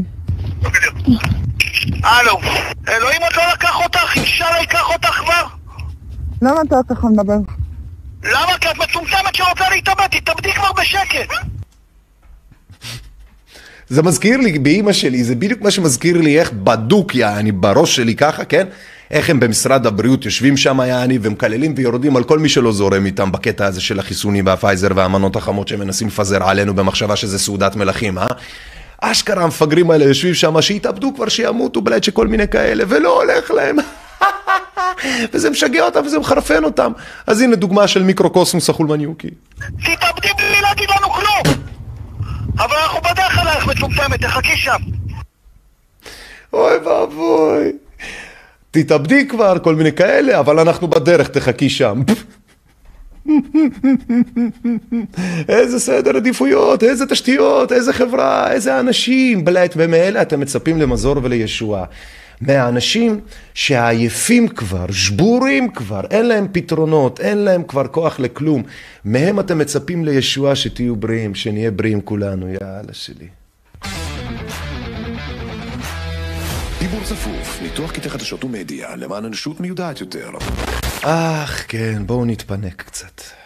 [2.02, 2.38] הלו,
[2.88, 5.46] אלוהים עוד לא לקח אותך, אינשאללה ייקח אותך כבר.
[6.42, 7.38] למה אתה ככה מדבר?
[8.32, 8.58] למה?
[8.60, 11.34] כי את מצומצמת שרוצה להתאבד, תתאבדי כבר בשקט.
[13.88, 18.14] זה מזכיר לי, באימא שלי, זה בדיוק מה שמזכיר לי איך בדוק, יעני, בראש שלי
[18.14, 18.66] ככה, כן?
[19.10, 23.32] איך הם במשרד הבריאות יושבים שם, יעני, ומקללים ויורדים על כל מי שלא זורם איתם
[23.32, 28.18] בקטע הזה של החיסונים והפייזר והמנות החמות שהם מנסים לפזר עלינו במחשבה שזה סעודת מלכים,
[28.18, 28.26] אה?
[29.00, 33.76] אשכרה המפגרים האלה יושבים שם, שיתאבדו כבר, שימותו, בלעד שכל מיני כאלה, ולא הולך להם.
[35.32, 36.92] וזה משגע אותם וזה מחרפן אותם.
[37.26, 39.30] אז הנה דוגמה של מיקרוקוסמוס החולמניוקי.
[39.56, 41.56] תתאבדי בלי להגיד לנו כלום.
[42.58, 44.76] אבל אנחנו בדרך אלייך מצומצמת, תחכי שם.
[46.52, 47.72] אוי ואבוי.
[48.70, 52.02] תתאבדי כבר, כל מיני כאלה, אבל אנחנו בדרך, תחכי שם.
[55.48, 61.84] איזה סדר עדיפויות, איזה תשתיות, איזה חברה, איזה אנשים, בלעט, ומאלה אתם מצפים למזור ולישועה.
[62.40, 63.20] מהאנשים
[63.54, 68.62] שעייפים כבר, שבורים כבר, אין להם פתרונות, אין להם כבר כוח לכלום.
[69.04, 73.28] מהם אתם מצפים לישועה שתהיו בריאים, שנהיה בריאים כולנו, יאללה שלי.
[76.78, 80.30] דיבור צפוף, ניתוח קטעי חדשות ומדיה, למען אנושות מיודעת יותר.
[81.02, 83.45] אך, כן, בואו נתפנק קצת.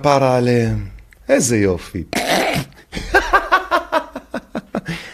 [0.00, 0.86] כפרה עליהם.
[1.28, 2.04] איזה יופי.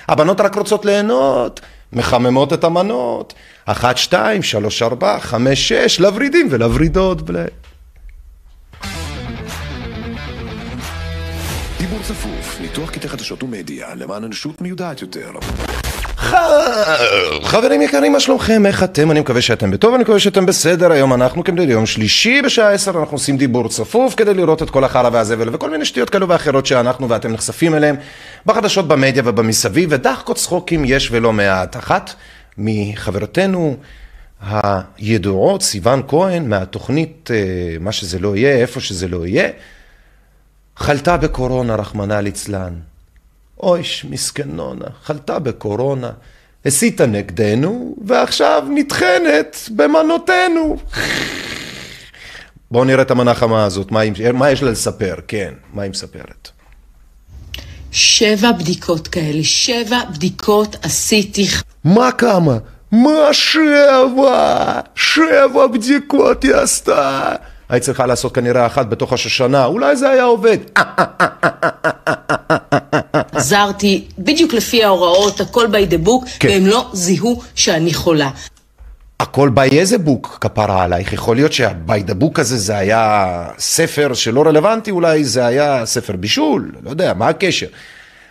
[0.08, 1.60] הבנות רק רוצות ליהנות,
[1.92, 3.34] מחממות את המנות.
[3.64, 7.22] אחת, שתיים, שלוש, ארבע, חמש, שש, לוורידים ולוורידות.
[7.22, 7.44] בלה.
[11.78, 15.30] דיבור צפוף, ניתוח קטעי חדשות ומדיה, למען אנושות מיודעת יותר.
[17.42, 18.66] חברים יקרים, מה שלומכם?
[18.66, 19.10] איך אתם?
[19.10, 20.92] אני מקווה שאתם בטוב, אני מקווה שאתם בסדר.
[20.92, 24.84] היום אנחנו כמדי יום שלישי בשעה עשר, אנחנו עושים דיבור צפוף כדי לראות את כל
[24.84, 27.96] החרא והזבל וכל מיני שטויות כאלו ואחרות שאנחנו ואתם נחשפים אליהם
[28.46, 31.76] בחדשות, במדיה ובמסביב, ודחקות צחוקים יש ולא מעט.
[31.76, 32.14] אחת
[32.58, 33.76] מחברותינו
[34.40, 39.48] הידועות, סיון כהן, מהתוכנית אה, מה שזה לא יהיה, איפה שזה לא יהיה,
[40.76, 42.72] חלתה בקורונה, רחמנא ליצלן.
[43.60, 46.10] אויש, מסכנונה, חלתה בקורונה,
[46.64, 50.76] הסיתה נגדנו, ועכשיו נטחנת במנותינו.
[52.70, 54.00] בואו נראה את המנה חמה הזאת, מה,
[54.32, 55.14] מה יש לה לספר?
[55.28, 56.48] כן, מה היא מספרת?
[57.92, 61.46] שבע בדיקות כאלה, שבע בדיקות עשיתי.
[61.84, 62.58] מה כמה?
[62.92, 64.80] מה שבע?
[64.94, 67.34] שבע בדיקות היא עשתה.
[67.68, 70.58] היית צריכה לעשות כנראה אחת בתוך השושנה, אולי זה היה עובד.
[73.32, 76.48] עזרתי בדיוק לפי ההוראות, הכל by the book, כן.
[76.48, 78.30] והם לא זיהו שאני חולה.
[79.20, 81.12] הכל by איזה בוק כפרה עלייך?
[81.12, 86.16] יכול להיות שה-by the book הזה זה היה ספר שלא רלוונטי, אולי זה היה ספר
[86.16, 87.66] בישול, לא יודע, מה הקשר?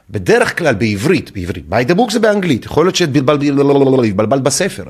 [0.10, 4.84] בדרך כלל בעברית, בעברית, by the book זה באנגלית, יכול להיות שהתבלבלת בספר.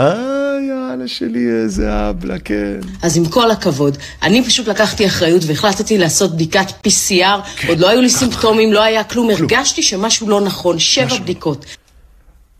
[0.00, 2.80] אה, יאללה שלי, איזה אבלה, כן.
[3.02, 8.00] אז עם כל הכבוד, אני פשוט לקחתי אחריות והחלטתי לעשות בדיקת PCR, עוד לא היו
[8.00, 11.66] לי סימפטומים, לא היה כלום, הרגשתי שמשהו לא נכון, שבע בדיקות.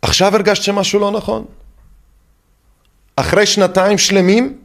[0.03, 1.45] עכשיו הרגשת שמשהו לא נכון?
[3.17, 4.59] אחרי שנתיים שלמים?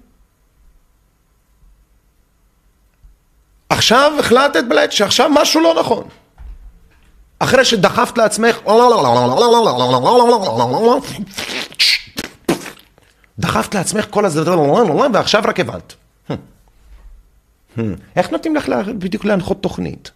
[3.69, 6.03] עכשיו החלטת בלט שעכשיו משהו לא נכון.
[7.39, 8.57] אחרי שדחפת לעצמך,
[13.41, 14.43] דחפת לעצמך כל הזה,
[15.13, 15.93] ועכשיו רק הבנת.
[18.15, 20.11] איך נותנים לך בדיוק להנחות תוכנית?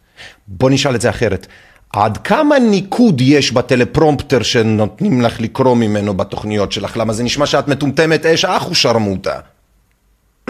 [0.48, 1.48] בוא נשאל את זה אחרת.
[1.94, 6.98] עד כמה ניקוד יש בטלפרומפטר שנותנים לך לקרוא ממנו בתוכניות שלך?
[6.98, 9.40] למה זה נשמע שאת מטומטמת אש אחו שרמוטה.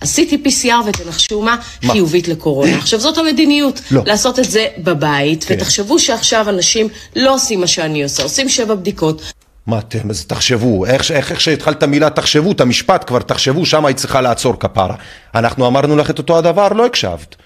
[0.00, 1.56] עשיתי PCR ותנחשו מה?
[1.82, 1.92] מה?
[1.92, 2.76] חיובית לקורונה.
[2.82, 4.02] עכשיו זאת המדיניות, לא.
[4.06, 5.54] לעשות את זה בבית, כן.
[5.54, 9.32] ותחשבו שעכשיו אנשים לא עושים מה שאני עושה, עושים שבע בדיקות.
[9.66, 13.66] מה אתם, אז תחשבו, איך, איך, איך שהתחלת את המילה תחשבו, את המשפט כבר תחשבו,
[13.66, 14.94] שם היית צריכה לעצור כפרה.
[15.34, 17.36] אנחנו אמרנו לך את אותו הדבר, לא הקשבת.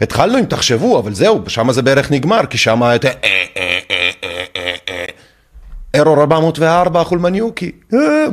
[0.00, 3.08] התחלנו עם תחשבו, אבל זהו, שם זה בערך נגמר, כי שם היה את ה...
[3.08, 3.78] אה, אה,
[4.88, 5.04] אה.
[6.00, 7.72] ארור 404 חולמניוקי,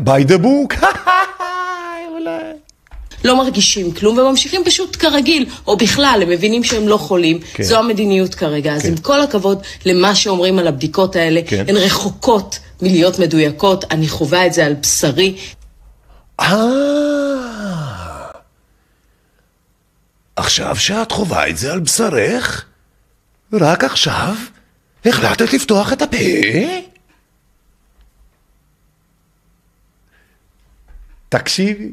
[0.05, 0.85] by the book,
[3.25, 7.39] לא מרגישים כלום וממשיכים פשוט כרגיל, או בכלל, הם מבינים שהם לא חולים.
[7.53, 7.63] כן.
[7.63, 8.73] זו המדיניות כרגע.
[8.73, 8.87] אז כן.
[8.87, 11.65] עם כל הכבוד למה שאומרים על הבדיקות האלה, כן.
[11.67, 15.37] הן רחוקות מלהיות מדויקות, אני חווה את זה על בשרי.
[16.39, 16.45] אה...
[20.35, 22.65] עכשיו שאת חווה את זה על בשרך,
[23.53, 24.35] רק עכשיו
[25.05, 26.17] החלטת לפתוח את הפה?
[31.29, 31.91] תקשיבי,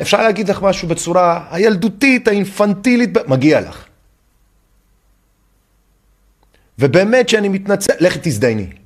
[0.00, 3.84] אפשר להגיד לך משהו בצורה הילדותית, האינפנטילית, מגיע לך.
[6.78, 8.83] ובאמת שאני מתנצל, לכי תזדייני.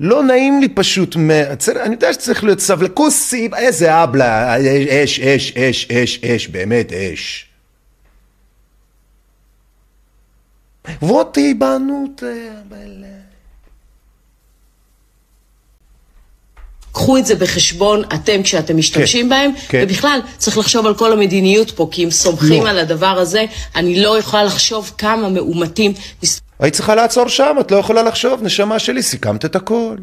[0.00, 4.56] לא נעים לי פשוט, מה- צריך- אני יודע שצריך להיות סבלה, כוסי, איזה אבלה,
[5.04, 7.46] אש, אש, אש, אש, אש, באמת אש.
[11.00, 13.22] Вот ты ебанутая, бля.
[16.92, 19.84] קחו את זה בחשבון, אתם כשאתם משתמשים בהם, כן.
[19.86, 22.68] ובכלל, צריך לחשוב על כל המדיניות פה, כי אם סומכים לא.
[22.70, 23.44] על הדבר הזה,
[23.74, 28.43] אני לא יכולה לחשוב כמה מאומתים מס- היית צריכה לעצור שם, את לא יכולה לחשוב,
[28.43, 29.95] נשמה שלי, סיכמת את הכל.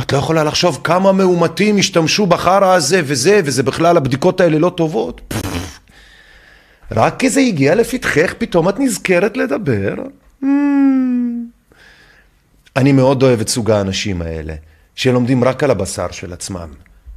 [0.00, 4.70] את לא יכולה לחשוב כמה מאומתים השתמשו בחרא הזה וזה, וזה בכלל הבדיקות האלה לא
[4.76, 5.34] טובות.
[6.90, 9.94] רק כי זה הגיע לפתחך, פתאום את נזכרת לדבר?
[10.42, 10.46] Hmm.
[12.76, 14.54] אני מאוד אוהב את סוג האנשים האלה,
[14.94, 16.68] שלומדים רק על הבשר של עצמם.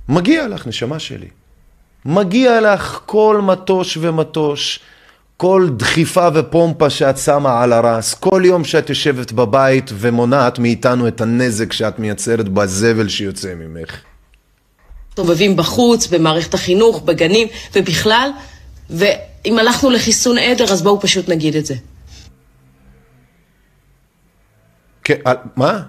[0.09, 1.27] מגיע לך, נשמה שלי.
[2.05, 4.79] מגיע לך כל מטוש ומטוש,
[5.41, 11.21] כל דחיפה ופומפה שאת שמה על הרס, כל יום שאת יושבת בבית ומונעת מאיתנו את
[11.21, 14.01] הנזק שאת מייצרת בזבל שיוצא ממך.
[15.09, 18.29] מסתובבים בחוץ, במערכת החינוך, בגנים, ובכלל,
[18.89, 21.75] ואם הלכנו לחיסון עדר, אז בואו פשוט נגיד את זה.
[25.03, 25.83] כן, על- מה?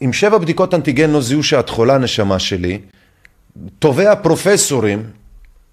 [0.00, 2.80] עם שבע בדיקות אנטיגן לא זיהו שאת חולה, נשמה שלי,
[3.78, 5.19] טובי הפרופסורים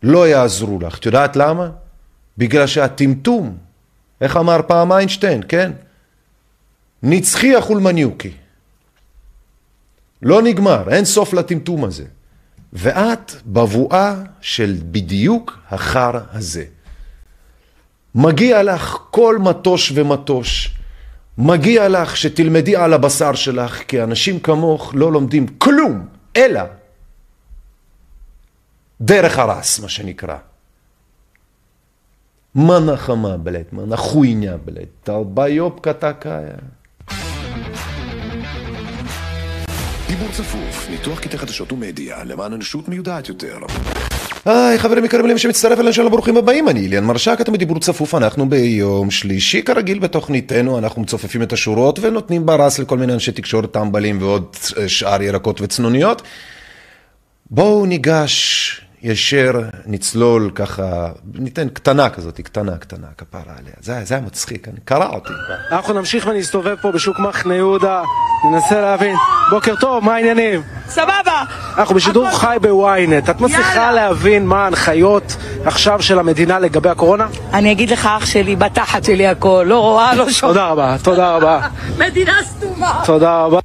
[0.04, 0.98] לא יעזרו לך.
[0.98, 1.70] את יודעת למה?
[2.38, 3.58] בגלל שהטמטום,
[4.22, 5.72] איך אמר פעם איינשטיין, כן?
[7.04, 8.32] נצחי החולמניוקי.
[10.22, 12.06] לא נגמר, אין סוף לטמטום הזה.
[12.74, 16.66] ואת בבואה של בדיוק החר הזה.
[18.16, 20.74] מגיע לך כל מטוש ומטוש.
[21.38, 26.06] מגיע לך שתלמדי על הבשר שלך, כי אנשים כמוך לא לומדים כלום,
[26.36, 26.62] אלא
[29.01, 30.37] דרך הרס, מה שנקרא.
[32.55, 36.59] מנה חמה, блядь, מנה хуйня, блядь, долбоёбка такая.
[40.09, 43.59] דיבור צפוף, ניתוח קטעי חדשות ומדיה למען אנושות מיודעת יותר.
[44.45, 48.15] היי, חברים יקרים למי שמצטרף אלינו שלום, ברוכים הבאים, אני אליאן מרשק, אתם בדיבור צפוף,
[48.15, 53.73] אנחנו ביום שלישי, כרגיל בתוכניתנו, אנחנו מצופפים את השורות ונותנים ברס לכל מיני אנשי תקשורת
[53.73, 56.23] טמבלים ועוד אה, שאר ירקות וצנוניות.
[57.51, 59.52] בואו ניגש ישר,
[59.86, 63.74] נצלול ככה, ניתן קטנה כזאת, קטנה, קטנה, כפרה עליה.
[63.82, 65.34] זה, זה היה מצחיק, אני קרע אותי.
[65.72, 68.02] אנחנו נמשיך ונסתובב פה בשוק מחנה יהודה,
[68.52, 69.16] ננסה להבין.
[69.50, 70.62] בוקר טוב, מה העניינים?
[70.90, 71.44] סבבה.
[71.78, 73.30] אנחנו בשידור חי בוויינט.
[73.30, 77.28] את מצליחה להבין מה ההנחיות עכשיו של המדינה לגבי הקורונה?
[77.54, 80.54] אני אגיד לך, אח שלי, בתחת שלי הכל, לא רואה, לא שומעת.
[80.54, 81.68] תודה רבה, תודה רבה.
[81.98, 83.04] מדינה סתומה.
[83.06, 83.60] תודה רבה.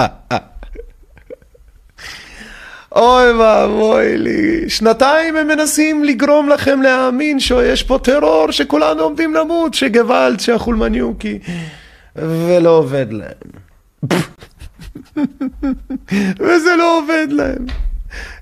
[2.92, 9.74] אוי ואבוי לי, שנתיים הם מנסים לגרום לכם להאמין שיש פה טרור, שכולנו עומדים למות,
[9.74, 11.38] שגוואלד, שהחולמניוקי,
[12.16, 13.50] ולא עובד להם.
[16.40, 17.66] וזה לא עובד להם.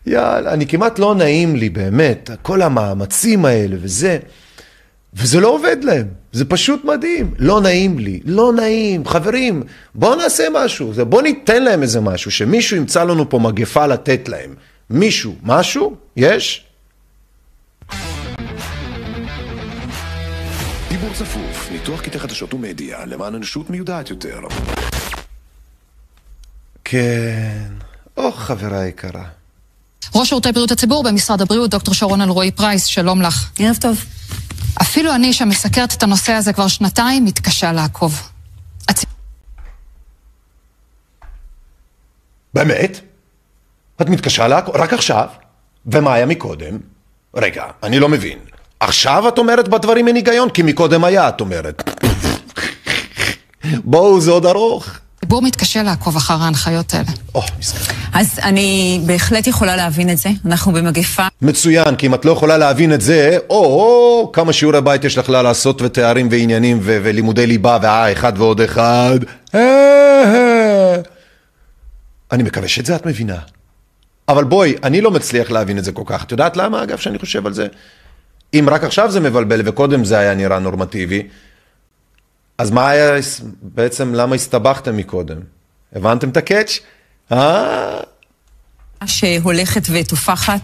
[0.07, 4.19] יאללה, אני כמעט לא נעים לי, באמת, כל המאמצים האלה וזה,
[5.15, 6.07] וזה לא עובד להם.
[6.33, 7.35] זה פשוט מדהים.
[7.39, 9.07] לא נעים לי, לא נעים.
[9.07, 9.63] חברים,
[9.95, 10.95] בואו נעשה משהו.
[10.95, 14.55] זה- בואו ניתן להם איזה משהו, שמישהו ימצא לנו פה מגפה לתת להם.
[14.91, 15.97] מישהו, משהו?
[16.17, 16.65] יש?
[20.89, 24.41] דיבור צפוף, ניתוח קטעי חדשות ומדיה למען אנושות מיודעת יותר.
[26.85, 27.69] כן.
[28.17, 29.25] או, חברה יקרה.
[30.15, 33.51] ראש שירותי בריאות הציבור במשרד הבריאות, דוקטור שרון אלרועי פרייס, שלום לך.
[33.59, 34.05] ערב טוב.
[34.81, 38.33] אפילו אני, שמסקרת את הנושא הזה כבר שנתיים, מתקשה לעקוב.
[42.55, 43.01] באמת?
[44.03, 44.77] את מתקשה לעקוב?
[44.77, 45.29] רק עכשיו?
[45.87, 46.79] ומה היה מקודם?
[47.35, 48.39] רגע, אני לא מבין.
[48.81, 50.51] עכשיו את אומרת בדברים אין היגיון?
[50.51, 51.83] כי מקודם היה, את אומרת.
[53.85, 54.99] בואו, זה עוד ארוך.
[55.33, 57.11] הציבור מתקשה לעקוב אחר ההנחיות האלה.
[58.13, 60.29] אז אני בהחלט יכולה להבין את זה.
[60.47, 61.23] אנחנו במגפה.
[61.43, 65.19] מצוין, כי אם את לא יכולה להבין את זה, או, או כמה שיעורי בית יש
[65.19, 69.19] לך לה לעשות ותארים ועניינים ו- ולימודי ליבה ואה, אחד ועוד אחד.
[69.55, 69.61] אה,
[70.25, 70.97] אה.
[72.33, 73.39] אני מקווה שאת זה את מבינה.
[74.29, 76.25] אבל בואי, אני לא מצליח להבין את זה כל כך.
[76.25, 77.67] את יודעת למה, אגב, שאני חושב על זה?
[78.55, 81.23] אם רק עכשיו זה מבלבל וקודם זה היה נראה נורמטיבי,
[82.63, 83.19] אז מה היה,
[83.63, 85.37] בעצם למה הסתבכתם מקודם?
[85.93, 86.79] הבנתם את הקאץ'?
[87.33, 88.01] אה?
[89.07, 90.61] שהולכת ותופחת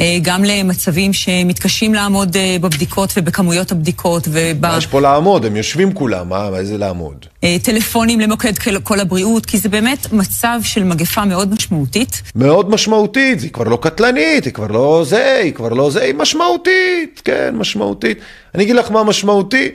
[0.00, 4.28] אה, גם למצבים שמתקשים לעמוד אה, בבדיקות ובכמויות הבדיקות
[4.60, 5.44] מה יש פה לעמוד?
[5.44, 7.26] הם יושבים כולם, מה, איזה לעמוד?
[7.44, 12.22] ובטלפונים למוקד כל הבריאות, כי זה באמת מצב של מגפה מאוד משמעותית.
[12.34, 16.14] מאוד משמעותית, היא כבר לא קטלנית, היא כבר לא זה, היא כבר לא זה, היא
[16.14, 18.18] משמעותית, כן, משמעותית.
[18.54, 19.70] אני אגיד לך מה משמעותי?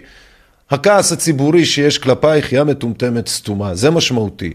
[0.70, 4.54] הכעס הציבורי שיש כלפייך, יא מטומטמת סתומה, זה משמעותי.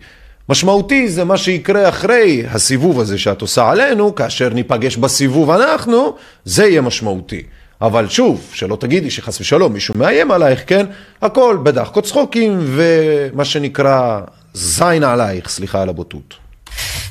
[0.49, 6.67] משמעותי זה מה שיקרה אחרי הסיבוב הזה שאת עושה עלינו, כאשר ניפגש בסיבוב אנחנו, זה
[6.67, 7.43] יהיה משמעותי.
[7.81, 10.87] אבל שוב, שלא תגידי שחס ושלום מישהו מאיים עלייך, כן?
[11.23, 14.21] הכל בדחקות צחוקים ומה שנקרא
[14.55, 16.48] זין עלייך, סליחה על הבוטות.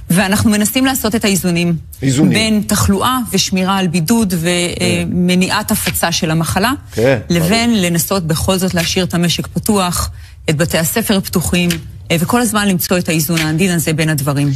[0.10, 1.76] ואנחנו מנסים לעשות את האיזונים.
[2.02, 2.34] איזונים.
[2.34, 9.06] בין תחלואה ושמירה על בידוד ומניעת הפצה של המחלה, כן, לבין לנסות בכל זאת להשאיר
[9.06, 10.10] את המשק פתוח,
[10.50, 11.70] את בתי הספר פתוחים,
[12.12, 14.48] אה, וכל הזמן למצוא את האיזון העדין הזה בין הדברים.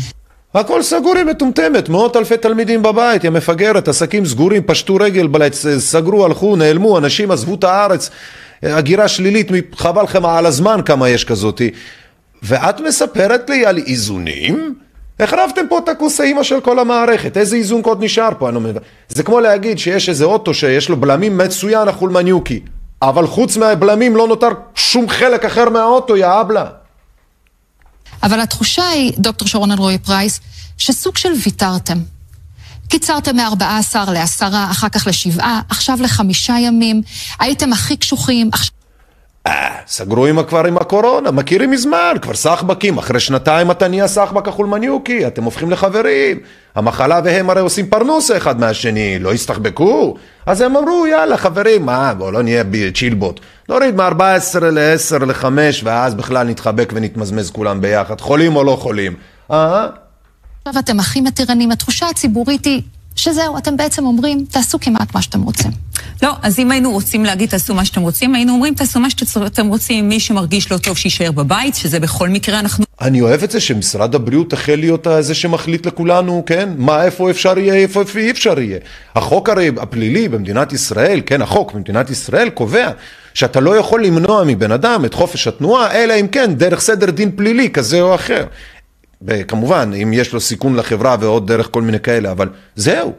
[0.54, 5.54] הכל סגור היא מטומטמת, מאות אלפי תלמידים בבית, יא מפגרת, עסקים סגורים, פשטו רגל, בלט,
[5.78, 8.10] סגרו, הלכו, נעלמו, אנשים עזבו את הארץ,
[8.64, 11.70] הגירה שלילית, חבל לכם על הזמן כמה יש כזאתי.
[12.44, 14.76] ואת מספרת לי על איזונים?
[15.21, 18.49] החרבתם פה את הכוס האימא של כל המערכת, איזה איזון עוד נשאר פה?
[18.49, 18.77] אני מבין.
[19.10, 22.60] זה כמו להגיד שיש איזה אוטו שיש לו בלמים מצוין, החולמניוקי,
[23.01, 26.65] אבל חוץ מהבלמים לא נותר שום חלק אחר מהאוטו, יא אבלה.
[28.23, 30.39] אבל התחושה היא, דוקטור שרון אלרועי פרייס,
[30.77, 31.97] שסוג של ויתרתם.
[32.88, 37.01] קיצרתם מ-14 לעשרה, אחר כך לשבעה, עכשיו לחמישה ימים.
[37.39, 38.81] הייתם הכי קשוחים, עכשיו...
[39.88, 45.28] סגרו עם כבר עם הקורונה, מכירים מזמן, כבר סחבקים, אחרי שנתיים אתה נהיה סחבק חולמניוקי,
[45.27, 46.39] אתם הופכים לחברים.
[46.75, 50.16] המחלה והם הרי עושים פרנוס אחד מהשני, לא הסתחבקו.
[50.45, 52.63] אז הם אמרו, יאללה חברים, מה, בואו לא נהיה
[52.93, 53.39] צ'ילבוט.
[53.70, 55.45] נוריד מ-14 ל-10 ל-5,
[55.84, 59.13] ואז בכלל נתחבק ונתמזמז כולם ביחד, חולים או לא חולים.
[59.51, 59.88] אה?
[60.66, 62.82] עכשיו אתם הכי מתירנים, התחושה הציבורית היא
[63.16, 65.72] שזהו, אתם בעצם אומרים, תעשו כמעט מה שאתם רוצים.
[66.24, 69.68] לא, אז אם היינו רוצים להגיד תעשו מה שאתם רוצים, היינו אומרים תעשו מה שאתם
[69.68, 72.86] רוצים, מי שמרגיש לא טוב שיישאר בבית, שזה בכל מקרה אנחנו...
[73.01, 76.70] אני אוהב את זה שמשרד הבריאות החל להיות זה שמחליט לכולנו, כן?
[76.78, 78.80] מה, איפה אפשר יהיה, איפה אי אפשר יהיה.
[79.16, 82.91] החוק הרי הפלילי במדינת ישראל, כן, החוק במדינת ישראל קובע
[83.34, 87.32] שאתה לא יכול למנוע מבן אדם את חופש התנועה, אלא אם כן דרך סדר דין
[87.36, 88.45] פלילי כזה או אחר.
[89.47, 93.13] כמובן, אם יש לו סיכון לחברה ועוד דרך כל מיני כאלה, אבל זהו.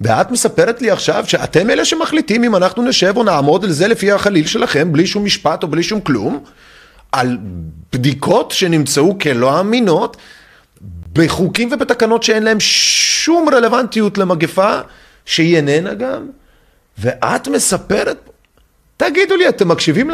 [0.00, 4.12] ואת מספרת לי עכשיו שאתם אלה שמחליטים אם אנחנו נשב או נעמוד על זה לפי
[4.12, 6.40] החליל שלכם, בלי שום משפט או בלי שום כלום,
[7.12, 7.38] על
[7.92, 10.16] בדיקות שנמצאו כלא אמינות,
[11.12, 14.80] בחוקים ובתקנות שאין להם שום רלוונטיות למגפה,
[15.24, 16.26] שהיא איננה גם,
[16.98, 18.30] ואת מספרת,
[18.96, 20.10] תגידו לי, אתם מקשיבים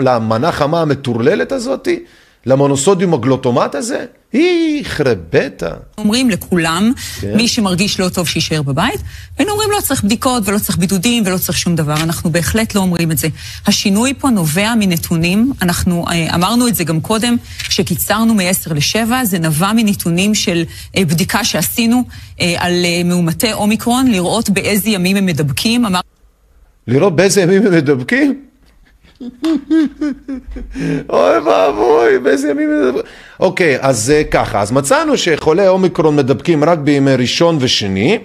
[0.00, 2.04] למנה חמה המטורללת הזאתי?
[2.46, 4.04] למונוסודיום הגלוטומט הזה?
[4.32, 5.70] היא חרבטה.
[5.98, 7.36] אומרים לכולם, כן.
[7.36, 9.00] מי שמרגיש לא טוב שיישאר בבית,
[9.38, 11.94] והיינו אומרים לא צריך בדיקות ולא צריך בידודים ולא צריך שום דבר.
[12.02, 13.28] אנחנו בהחלט לא אומרים את זה.
[13.66, 19.38] השינוי פה נובע מנתונים, אנחנו אה, אמרנו את זה גם קודם, כשקיצרנו מ-10 ל-7, זה
[19.38, 20.64] נבע מנתונים של
[20.96, 22.04] אה, בדיקה שעשינו
[22.40, 22.72] אה, על
[23.04, 25.86] מאומתי אומיקרון, לראות באיזה ימים הם מדבקים.
[25.86, 26.00] אמר...
[26.86, 28.44] לראות באיזה ימים הם מדבקים?
[31.08, 32.70] אוי ואבוי, באיזה ימים...
[33.40, 38.18] אוקיי, אז ככה, אז מצאנו שחולי אומיקרון מדבקים רק בימי ראשון ושני.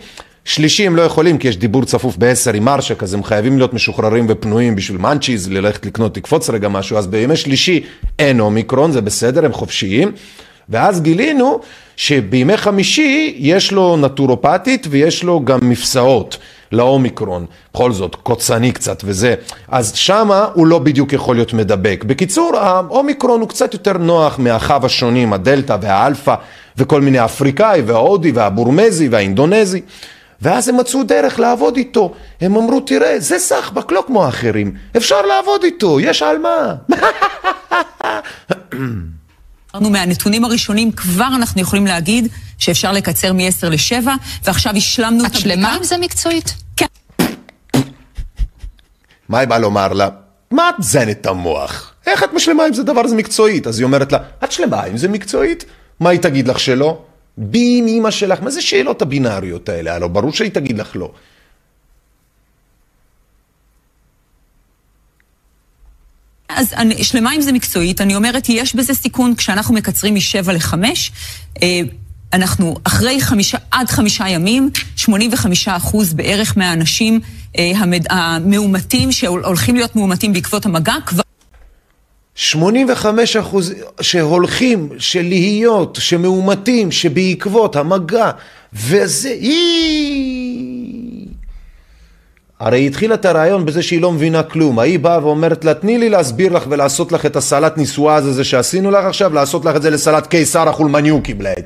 [0.46, 3.74] שלישי הם לא יכולים כי יש דיבור צפוף בעשר עם מרשק, אז הם חייבים להיות
[3.74, 7.84] משוחררים ופנויים בשביל מאנצ'יז, ללכת לקנות, תקפוץ רגע משהו, אז בימי שלישי
[8.20, 10.12] אין אומיקרון, זה בסדר, הם חופשיים.
[10.70, 11.60] ואז גילינו
[11.96, 16.38] שבימי חמישי יש לו נטורופטית ויש לו גם מפסעות.
[16.72, 19.36] לאומיקרון, בכל זאת קוצני קצת וזה,
[19.68, 22.04] אז שמה הוא לא בדיוק יכול להיות מדבק.
[22.08, 26.36] בקיצור, האומיקרון הוא קצת יותר נוח מהאחיו השונים, הדלתא והאלפא
[26.78, 29.82] וכל מיני האפריקאי וההודי והבורמזי והאינדונזי.
[30.42, 32.14] ואז הם מצאו דרך לעבוד איתו.
[32.42, 34.74] הם אמרו, תראה, זה סחבק, לא כמו האחרים.
[34.98, 36.76] אפשר לעבוד איתו, יש על מה.
[39.76, 44.08] אמרנו מהנתונים הראשונים כבר אנחנו יכולים להגיד שאפשר לקצר מ-10 ל-7,
[44.44, 45.38] ועכשיו השלמנו את הבדיקה.
[45.38, 46.54] את שלמה עם זה מקצועית?
[46.76, 46.86] כן.
[49.30, 50.10] מה היא באה לומר לה?
[50.52, 51.94] מה את זנת את המוח?
[52.08, 53.68] איך את משלמה עם זה דבר זה מקצועית?
[53.68, 55.66] אז היא אומרת לה, את שלמה עם זה מקצועית?
[56.00, 57.02] מה היא תגיד לך שלא?
[57.38, 59.96] בי עם אמא שלך, מה זה שאלות הבינאריות האלה?
[59.96, 61.12] הלוא ברור שהיא תגיד לך לא.
[66.60, 71.12] אז אני שלמה עם זה מקצועית, אני אומרת, יש בזה סיכון כשאנחנו מקצרים משבע לחמש.
[71.64, 71.82] אה,
[72.34, 77.20] אנחנו אחרי חמישה, עד חמישה ימים, 85 אחוז בערך מהאנשים
[77.58, 81.24] אה, המד, המאומתים שהולכים להיות מאומתים בעקבות המגע כבר...
[82.36, 88.32] 85 אחוז שהולכים, שלהיות, שמאומתים, שבעקבות המגע,
[88.74, 89.36] וזה...
[92.60, 94.80] הרי היא התחילה את הרעיון בזה שהיא לא מבינה כלום.
[94.80, 98.92] ההיא באה ואומרת לה, תני לי להסביר לך ולעשות לך את הסלט נישואה הזה שעשינו
[98.92, 101.64] לך עכשיו, לעשות לך את זה לסלט קיסר החולמניוקי בלעד.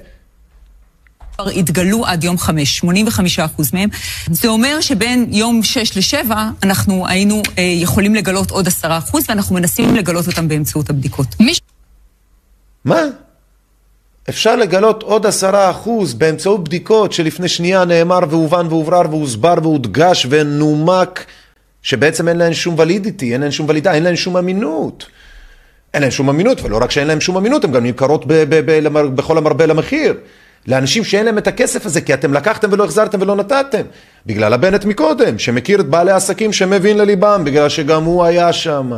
[1.37, 3.89] כבר התגלו עד יום חמש, 85 אחוז מהם.
[4.31, 9.55] זה אומר שבין יום שש לשבע אנחנו היינו אה, יכולים לגלות עוד עשרה אחוז, ואנחנו
[9.55, 11.27] מנסים לגלות אותם באמצעות הבדיקות.
[11.39, 11.53] מי...
[12.85, 13.01] מה?
[14.29, 21.25] אפשר לגלות עוד עשרה אחוז באמצעות בדיקות שלפני שנייה נאמר והובן והוברר והוסבר והודגש ונומק
[21.81, 25.05] שבעצם אין להן שום ולידיטי, אין להן שום ולידה, אין להן שום אמינות.
[25.93, 28.25] אין להן שום אמינות, ולא רק שאין להן שום אמינות, הן גם נמכרות
[29.15, 30.13] בכל המרבה למחיר.
[30.67, 33.81] לאנשים שאין להם את הכסף הזה, כי אתם לקחתם ולא החזרתם ולא נתתם.
[34.25, 38.91] בגלל הבנט מקודם, שמכיר את בעלי העסקים שמבין לליבם, בגלל שגם הוא היה שם.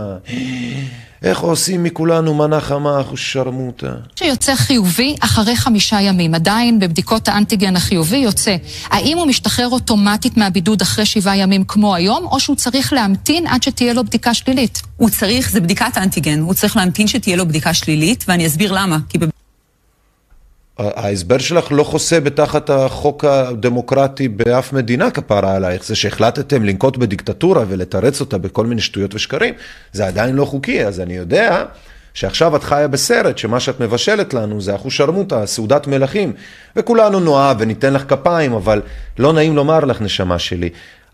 [1.24, 3.92] איך עושים מכולנו מנה חמה אחושרמוטה?
[4.16, 8.56] שיוצא חיובי אחרי חמישה ימים, עדיין בבדיקות האנטיגן החיובי יוצא.
[8.90, 13.64] האם הוא משתחרר אוטומטית מהבידוד אחרי שבעה ימים כמו היום, או שהוא צריך להמתין עד
[13.64, 14.82] שתהיה לו בדיקה שלילית?
[14.98, 18.98] הוא צריך, זה בדיקת אנטיגן, הוא צריך להמתין שתהיה לו בדיקה שלילית, ואני אסביר למה.
[19.10, 19.18] כי
[20.80, 27.64] ההסבר שלך לא חוסה בתחת החוק הדמוקרטי באף מדינה כפרה עלייך, זה שהחלטתם לנקוט בדיקטטורה
[27.68, 29.54] ולתרץ אותה בכל מיני שטויות ושקרים,
[29.94, 31.66] זה עדיין לא חוקי, אז אני יודע
[32.16, 36.34] שעכשיו את חיה בסרט שמה שאת מבשלת לנו זה אחושרמוטה, סעודת מלכים,
[36.76, 38.82] וכולנו נאהב וניתן לך כפיים, אבל
[39.20, 40.70] לא נעים לומר לך נשמה שלי,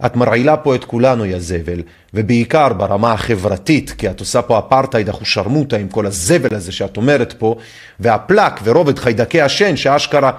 [0.05, 1.81] את מרעילה פה את כולנו, יא זבל,
[2.13, 7.33] ובעיקר ברמה החברתית, כי את עושה פה אפרטהייד אחושרמוטה עם כל הזבל הזה שאת אומרת
[7.37, 7.55] פה,
[7.99, 10.31] והפלק ורובד חיידקי השן שאשכרה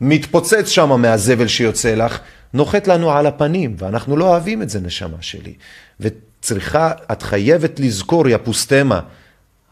[0.00, 2.18] מתפוצץ שם מהזבל שיוצא לך,
[2.54, 5.54] נוחת לנו על הפנים, ואנחנו לא אוהבים את זה, נשמה שלי.
[6.00, 9.00] וצריכה, את חייבת לזכור, יא פוסטמה,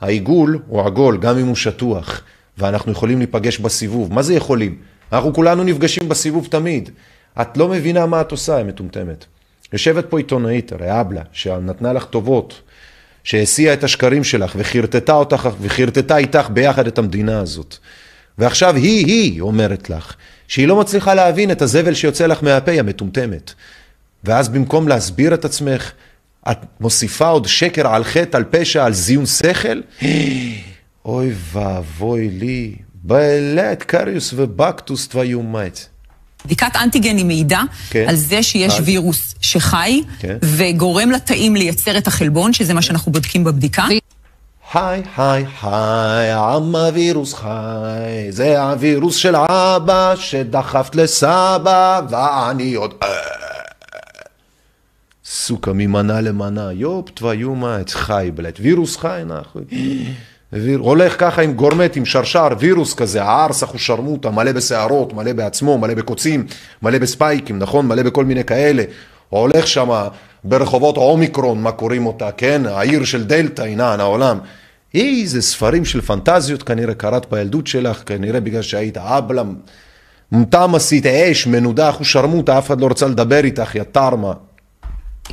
[0.00, 2.22] העיגול הוא עגול, גם אם הוא שטוח,
[2.58, 4.12] ואנחנו יכולים להיפגש בסיבוב.
[4.12, 4.78] מה זה יכולים?
[5.12, 6.90] אנחנו כולנו נפגשים בסיבוב תמיד.
[7.40, 9.24] את לא מבינה מה את עושה, היא מטומטמת.
[9.72, 12.60] יושבת פה עיתונאית, הרי אבלה, שנתנה לך טובות,
[13.24, 17.76] שהסיעה את השקרים שלך וחרטטה אותך, וחרטטה איתך ביחד את המדינה הזאת.
[18.38, 20.14] ועכשיו היא, היא אומרת לך,
[20.48, 23.52] שהיא לא מצליחה להבין את הזבל שיוצא לך מהפה, המטומטמת.
[24.24, 25.92] ואז במקום להסביר את עצמך,
[26.50, 29.80] את מוסיפה עוד שקר על חטא, על פשע, על זיון שכל?
[31.04, 35.80] אוי ואבוי לי, בלט קריוס ובקטוס תביומט.
[36.44, 38.04] בדיקת אנטיגן היא מעידה כן.
[38.08, 38.88] על זה שיש אז?
[38.88, 40.36] וירוס שחי כן.
[40.42, 43.84] וגורם לתאים לייצר את החלבון, שזה מה שאנחנו בודקים בבדיקה.
[44.74, 52.94] היי, היי, היי, עם הווירוס חי, זה הווירוס של אבא שדחפת לסבא, ואני עוד...
[55.28, 59.62] סוכה ממנה למנה, יופ, תביומה, את חי בלט, וירוס חי, נחוי.
[60.52, 60.78] ויר...
[60.78, 65.94] הולך ככה עם גורמט, עם שרשר, וירוס כזה, הארס אחושרמוטה, מלא בשערות, מלא בעצמו, מלא
[65.94, 66.46] בקוצים,
[66.82, 67.86] מלא בספייקים, נכון?
[67.86, 68.82] מלא בכל מיני כאלה.
[69.28, 70.06] הולך שם
[70.44, 72.62] ברחובות אומיקרון, מה קוראים אותה, כן?
[72.66, 74.38] העיר של דלתא, עינן, העולם.
[74.94, 79.42] איזה ספרים של פנטזיות כנראה קראת בילדות שלך, כנראה בגלל שהיית אבלה,
[80.32, 84.32] מטעם עשית אש, מנודה, אחושרמוטה, אף אחד לא רוצה לדבר איתך, יא תרמה.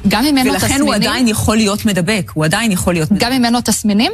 [0.07, 0.87] גם אם אין לו ולכן תסמינים?
[0.87, 3.23] הוא עדיין יכול להיות מדבק, הוא עדיין יכול להיות מדבק.
[3.23, 4.11] גם אם אין לו תסמינים?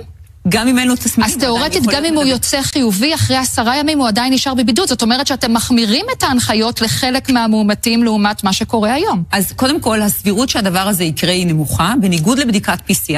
[0.49, 1.35] גם אם אין לו תסמינים.
[1.35, 4.87] אז תאורטית, גם אם הוא יוצא חיובי אחרי עשרה ימים, הוא עדיין נשאר בבידוד.
[4.87, 9.23] זאת אומרת שאתם מחמירים את ההנחיות לחלק מהמאומתים לעומת מה שקורה היום.
[9.31, 13.13] אז קודם כל, הסבירות שהדבר הזה יקרה היא נמוכה, בניגוד לבדיקת PCR,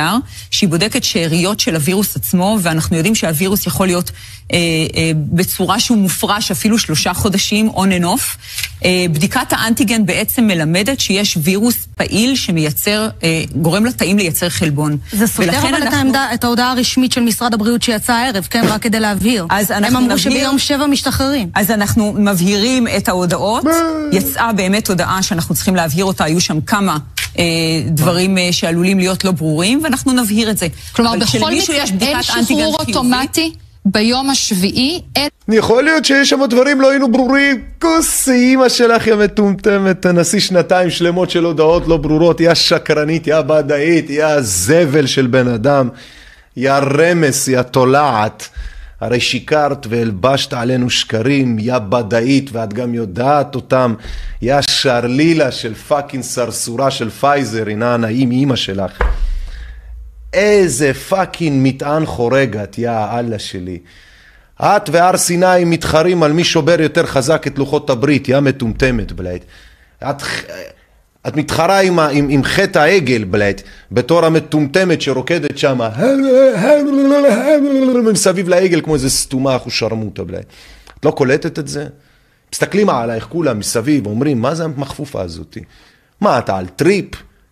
[0.52, 4.12] שהיא בודקת שאריות של הווירוס עצמו, ואנחנו יודעים שהווירוס יכול להיות
[4.54, 4.58] אה,
[4.96, 8.38] אה, בצורה שהוא מופרש אפילו שלושה חודשים on and off.
[8.86, 14.98] אה, בדיקת האנטיגן בעצם מלמדת שיש וירוס פעיל שמייצר, אה, גורם לתאים לייצר חלבון.
[15.12, 18.62] זה סותר אבל את, אנחנו- העמדה, את ההודעה הרשמית של משרד הבריאות שיצאה הערב, כן?
[18.68, 19.46] רק כדי להבהיר.
[19.50, 21.50] אז הם אנחנו אמרו נבהיר- שביום שבע משתחררים.
[21.56, 23.64] אז אנחנו מבהירים את ההודעות.
[24.12, 26.98] יצאה באמת הודעה שאנחנו צריכים להבהיר אותה, היו שם כמה
[27.40, 27.44] אה,
[27.88, 30.68] דברים אה, שעלולים להיות לא ברורים, ואנחנו נבהיר את זה.
[30.92, 33.54] כלומר, בכל מקרה אין שחרור אוטומטי
[33.86, 35.02] ביום השביעי.
[35.50, 37.62] יכול להיות שיש שם דברים לא היינו ברורים.
[37.82, 43.42] כוסי אימא שלך, יא מטומטמת, תנסי שנתיים שלמות של הודעות לא ברורות, יא שקרנית, יא
[43.42, 45.90] בדאית, יא זבל של בן אדם,
[46.58, 48.50] יא רמס, יא תולעת.
[49.02, 53.96] הרי שיקרת והלבשת עלינו שקרים, יא בדאית, ואת גם יודעת אותם,
[54.42, 59.02] יא שרלילה של fucking סרסורה של פייזר, הנעל אימא שלך.
[60.34, 63.80] איזה fucking מטען חורג את, יא אללה שלי.
[64.62, 69.44] את והר סיני מתחרים על מי שובר יותר חזק את לוחות הברית, יא מטומטמת בלייט.
[70.10, 70.22] את,
[71.28, 73.62] את מתחרה עם, עם, עם חטא העגל בלייט,
[73.92, 75.90] בתור המטומטמת שרוקדת שמה
[78.12, 80.46] מסביב לעגל כמו איזה סתומה אחושרמוטה בלייט.
[81.00, 81.88] את לא קולטת את זה?
[82.54, 85.60] מסתכלים עלייך כולם מסביב, אומרים, מה זה המכפופה הזאתי?
[86.22, 87.06] מה, אתה על טריפ?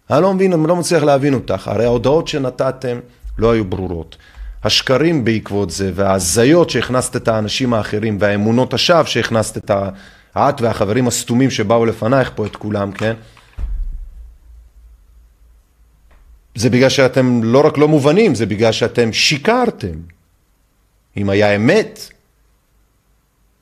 [0.10, 1.68] אני לא מבין, אני לא מצליח להבין אותך.
[1.68, 3.00] הרי ההודעות שנתתם
[3.38, 4.18] לא היו ברורות.
[4.64, 9.90] השקרים בעקבות זה, וההזיות שהכנסת את האנשים האחרים, והאמונות השווא שהכנסת את ה...
[10.38, 13.14] את והחברים הסתומים שבאו לפנייך פה את כולם, כן?
[16.56, 19.96] זה בגלל שאתם לא רק לא מובנים, זה בגלל שאתם שיקרתם.
[21.18, 22.00] אם היה אמת,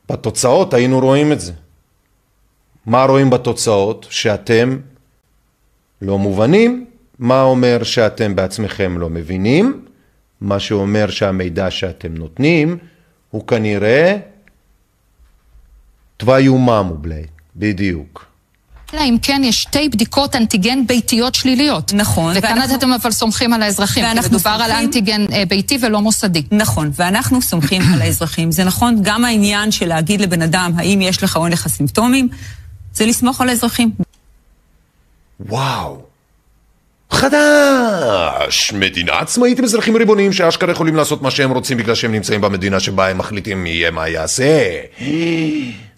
[0.10, 1.54] בתוצאות היינו רואים את זה.
[2.86, 4.08] מה רואים בתוצאות?
[4.10, 4.78] שאתם
[6.02, 6.86] לא מובנים,
[7.20, 9.86] מה אומר שאתם בעצמכם לא מבינים,
[10.42, 12.78] מה שאומר שהמידע שאתם נותנים
[13.32, 14.18] הוא כנראה
[16.18, 17.26] תוואי אומם ובלי,
[17.56, 18.26] בדיוק.
[18.94, 21.94] אלא אם כן יש שתי בדיקות אנטיגן ביתיות שליליות.
[21.94, 22.34] נכון.
[22.38, 26.02] וכאן ואנחנו- אתם אבל סומכים על האזרחים, כי מדובר על סומכים- אנטיגן אה, ביתי ולא
[26.02, 26.44] מוסדי.
[26.52, 28.52] נכון, ואנחנו סומכים על האזרחים.
[28.52, 32.30] זה נכון, גם העניין של להגיד לבן אדם, האם יש לך או אין לך סימפטומים,
[32.94, 33.92] זה לסמוך על האזרחים.
[35.40, 36.07] וואו.
[37.12, 38.74] חדש!
[38.74, 42.80] מדינה עצמאית עם אזרחים ריבוניים שאשכרה יכולים לעשות מה שהם רוצים בגלל שהם נמצאים במדינה
[42.80, 44.80] שבה הם מחליטים מי יהיה מה יעשה.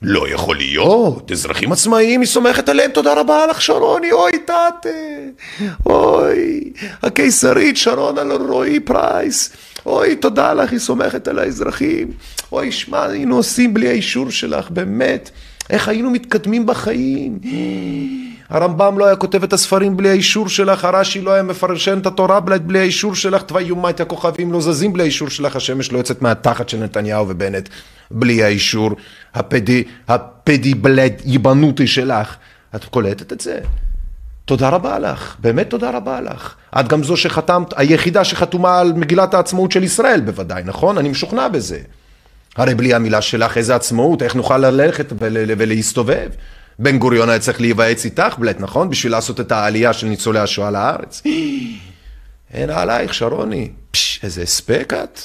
[0.01, 4.67] לא יכול להיות, אזרחים עצמאיים, היא סומכת עליהם, תודה רבה לך שרוני, אוי תתה,
[5.85, 6.63] אוי,
[7.03, 9.49] הקיסרית שרון על רועי פרייס,
[9.85, 12.11] אוי תודה לך, היא סומכת על האזרחים,
[12.51, 15.29] אוי שמע, היינו עושים בלי האישור שלך, באמת,
[15.69, 17.39] איך היינו מתקדמים בחיים.
[18.49, 22.39] הרמב"ם לא היה כותב את הספרים בלי האישור שלך, הרש"י לא היה מפרשן את התורה
[22.39, 26.69] בלי- האישור שלך, תוואי יומת הכוכבים לא זזים בלי האישור שלך, השמש לא יוצאת מהתחת
[26.69, 27.69] של נתניהו ובנט
[28.11, 28.91] בלי האישור
[29.33, 32.35] הפדי, הפדי בלד יבנותי שלך.
[32.75, 33.59] את קולטת את זה?
[34.45, 36.55] תודה רבה לך, באמת תודה רבה לך.
[36.79, 40.97] את גם זו שחתמת, היחידה שחתומה על מגילת העצמאות של ישראל בוודאי, נכון?
[40.97, 41.79] אני משוכנע בזה.
[42.57, 46.29] הרי בלי המילה שלך איזה עצמאות, איך נוכל ללכת ול- ולהסתובב?
[46.79, 48.89] בן גוריון היה צריך להיוועץ איתך, בלט, נכון?
[48.89, 51.21] בשביל לעשות את העלייה של ניצולי השואה לארץ.
[52.53, 53.69] אין עלייך, שרוני.
[53.91, 55.19] פש, איזה הספק את.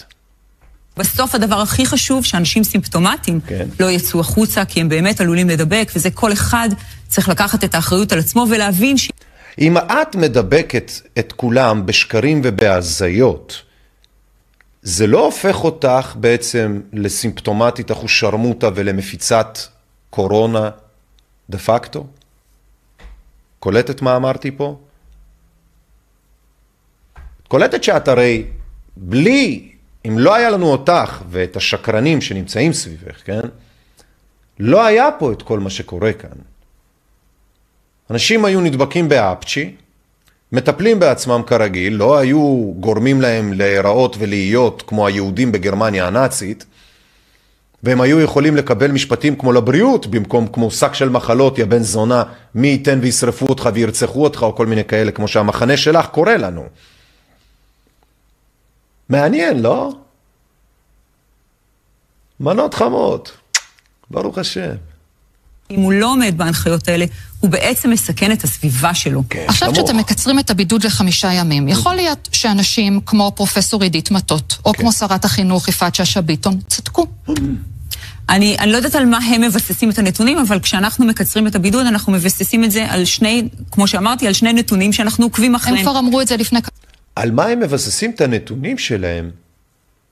[0.96, 3.66] בסוף הדבר הכי חשוב, שאנשים סימפטומטיים כן.
[3.80, 6.68] לא יצאו החוצה, כי הם באמת עלולים לדבק, וזה כל אחד
[7.08, 9.10] צריך לקחת את האחריות על עצמו ולהבין ש...
[9.58, 13.62] אם את מדבקת את כולם בשקרים ובהזיות,
[14.82, 19.58] זה לא הופך אותך בעצם לסימפטומטית אחושרמוטה ולמפיצת
[20.10, 20.70] קורונה
[21.50, 22.06] דה פקטו?
[23.58, 24.78] קולטת מה אמרתי פה?
[27.48, 28.44] קולטת שאת הרי
[28.96, 29.72] בלי,
[30.06, 33.40] אם לא היה לנו אותך ואת השקרנים שנמצאים סביבך, כן?
[34.58, 36.38] לא היה פה את כל מה שקורה כאן.
[38.10, 39.74] אנשים היו נדבקים באפצ'י,
[40.52, 46.64] מטפלים בעצמם כרגיל, לא היו גורמים להם להיראות ולהיות כמו היהודים בגרמניה הנאצית,
[47.84, 52.22] והם היו יכולים לקבל משפטים כמו לבריאות, במקום כמו שק של מחלות, יא בן זונה,
[52.54, 56.64] מי ייתן וישרפו אותך וירצחו אותך, או כל מיני כאלה, כמו שהמחנה שלך קורא לנו.
[59.08, 59.92] מעניין, לא?
[62.40, 63.32] מנות חמות,
[64.10, 64.74] ברוך השם.
[65.70, 67.04] אם הוא לא עומד בהנחיות האלה,
[67.40, 69.22] הוא בעצם מסכן את הסביבה שלו.
[69.30, 74.58] כן, עכשיו כשאתם מקצרים את הבידוד לחמישה ימים, יכול להיות שאנשים כמו פרופסור עידית מטות,
[74.64, 77.06] או כמו שרת החינוך יפעת שאשא ביטון, צדקו.
[78.28, 81.86] אני, אני לא יודעת על מה הם מבססים את הנתונים, אבל כשאנחנו מקצרים את הבידוד,
[81.86, 85.78] אנחנו מבססים את זה על שני, כמו שאמרתי, על שני נתונים שאנחנו עוקבים אחריהם.
[85.78, 86.58] הם כבר אמרו את זה לפני...
[87.16, 89.30] על מה הם מבססים את הנתונים שלהם?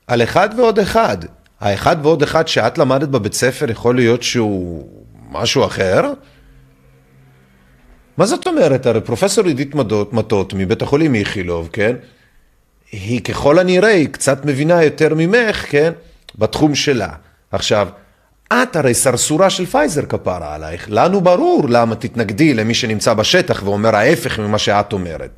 [0.07, 1.17] על אחד ועוד אחד.
[1.59, 4.87] האחד ועוד אחד שאת למדת בבית ספר יכול להיות שהוא
[5.31, 6.13] משהו אחר?
[8.17, 8.85] מה זאת אומרת?
[8.85, 11.95] הרי פרופסור עידית מטות, מטות מבית החולים איכילוב, כן?
[12.91, 15.93] היא ככל הנראה, היא קצת מבינה יותר ממך, כן?
[16.37, 17.09] בתחום שלה.
[17.51, 17.87] עכשיו,
[18.53, 20.85] את הרי סרסורה של פייזר כפרה עלייך.
[20.89, 25.31] לנו ברור למה תתנגדי למי שנמצא בשטח ואומר ההפך ממה שאת אומרת.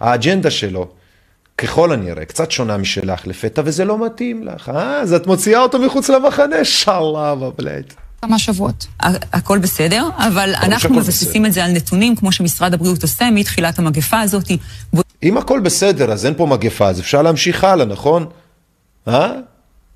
[0.00, 0.88] האג'נדה שלו,
[1.58, 5.00] ככל הנראה, קצת שונה משלך לפתע, וזה לא מתאים לך, אה?
[5.00, 7.94] אז את מוציאה אותו מחוץ למחנה, שאללה, בבלט.
[8.22, 8.86] כמה שבועות.
[9.32, 14.20] הכל בסדר, אבל אנחנו מבססים את זה על נתונים, כמו שמשרד הבריאות עושה מתחילת המגפה
[14.20, 14.50] הזאת.
[15.22, 18.26] אם הכל בסדר, אז אין פה מגפה, אז אפשר להמשיך הלאה, נכון?
[19.08, 19.32] אה?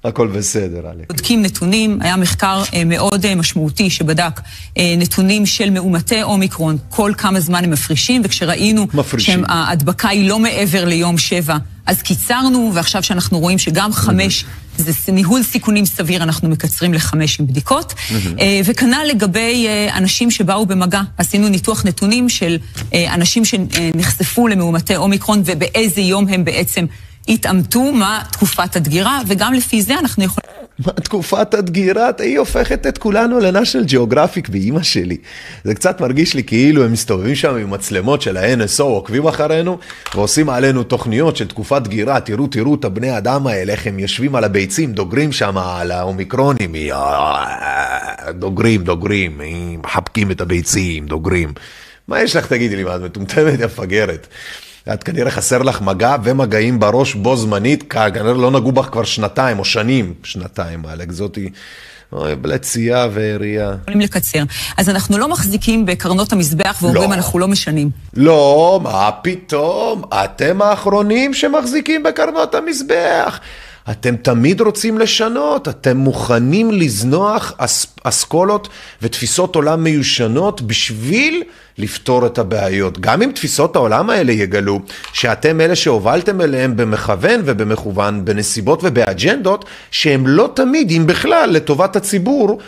[0.05, 1.09] הכל בסדר, אלק.
[1.09, 4.41] בודקים נתונים, היה מחקר אה, מאוד אה, משמעותי שבדק
[4.79, 9.45] אה, נתונים של מאומתי אומיקרון, כל כמה זמן הם מפרישים, וכשראינו מפרישים.
[9.47, 14.45] שההדבקה היא לא מעבר ליום שבע, אז קיצרנו, ועכשיו שאנחנו רואים שגם חמש
[14.77, 17.95] זה ניהול סיכונים סביר, אנחנו מקצרים לחמש עם בדיקות.
[18.65, 22.59] וכנ"ל לגבי אנשים שבאו במגע, עשינו ניתוח נתונים של
[22.95, 26.87] אנשים שנחשפו למאומתי אומיקרון ובאיזה יום הם בעצם
[27.29, 30.53] התאמתו, מה תקופת הדגירה, וגם לפי זה אנחנו יכולים...
[30.79, 32.11] מה תקופת הדגירה?
[32.19, 35.17] היא הופכת את כולנו לנאשל ג'אוגרפיק באימא שלי.
[35.65, 39.79] זה קצת מרגיש לי כאילו הם מסתובבים שם עם מצלמות של ה-NSO, עוקבים אחרינו,
[40.15, 42.21] ועושים עלינו תוכניות של תקופת דגירה.
[42.21, 46.75] תראו, תראו את הבני אדם האלה, איך הם יושבים על הביצים, דוגרים שם על האומיקרונים,
[48.31, 49.41] דוגרים, דוגרים,
[49.85, 51.53] מחבקים את הביצים, דוגרים.
[52.09, 54.27] מה יש לך, תגידי לי, מה, את מטומטמת, יא מפגרת.
[54.95, 59.59] את כנראה חסר לך מגע ומגעים בראש בו זמנית, כנראה לא נגעו בך כבר שנתיים
[59.59, 61.51] או שנים, שנתיים, אלק, זאתי,
[62.13, 63.73] בלצייה ועירייה.
[63.83, 64.43] יכולים לקצר.
[64.77, 67.15] אז אנחנו לא מחזיקים בקרנות המזבח ואומרים לא.
[67.15, 67.91] אנחנו לא משנים.
[68.15, 70.03] לא, מה פתאום?
[70.15, 73.41] אתם האחרונים שמחזיקים בקרנות המזבח.
[73.91, 78.69] אתם תמיד רוצים לשנות, אתם מוכנים לזנוח אס, אסכולות
[79.03, 81.43] ותפיסות עולם מיושנות בשביל
[81.79, 83.01] לפתור את הבעיות.
[83.01, 84.81] גם אם תפיסות העולם האלה יגלו
[85.13, 92.59] שאתם אלה שהובלתם אליהם במכוון ובמכוון, בנסיבות ובאג'נדות, שהם לא תמיד, אם בכלל, לטובת הציבור,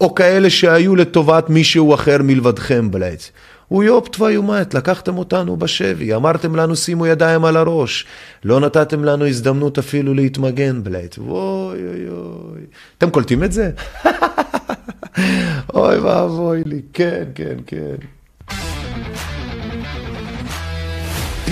[0.00, 3.30] או כאלה שהיו לטובת מישהו אחר מלבדכם בלעץ.
[3.68, 8.06] הוא יופ תוויומת, לקחתם אותנו בשבי, אמרתם לנו שימו ידיים על הראש,
[8.44, 11.18] לא נתתם לנו הזדמנות אפילו להתמגן בלעץ.
[11.18, 12.60] אוי אוי אוי.
[12.98, 13.70] אתם קולטים את זה?
[15.74, 17.96] אוי ואבוי לי, כן, כן, כן.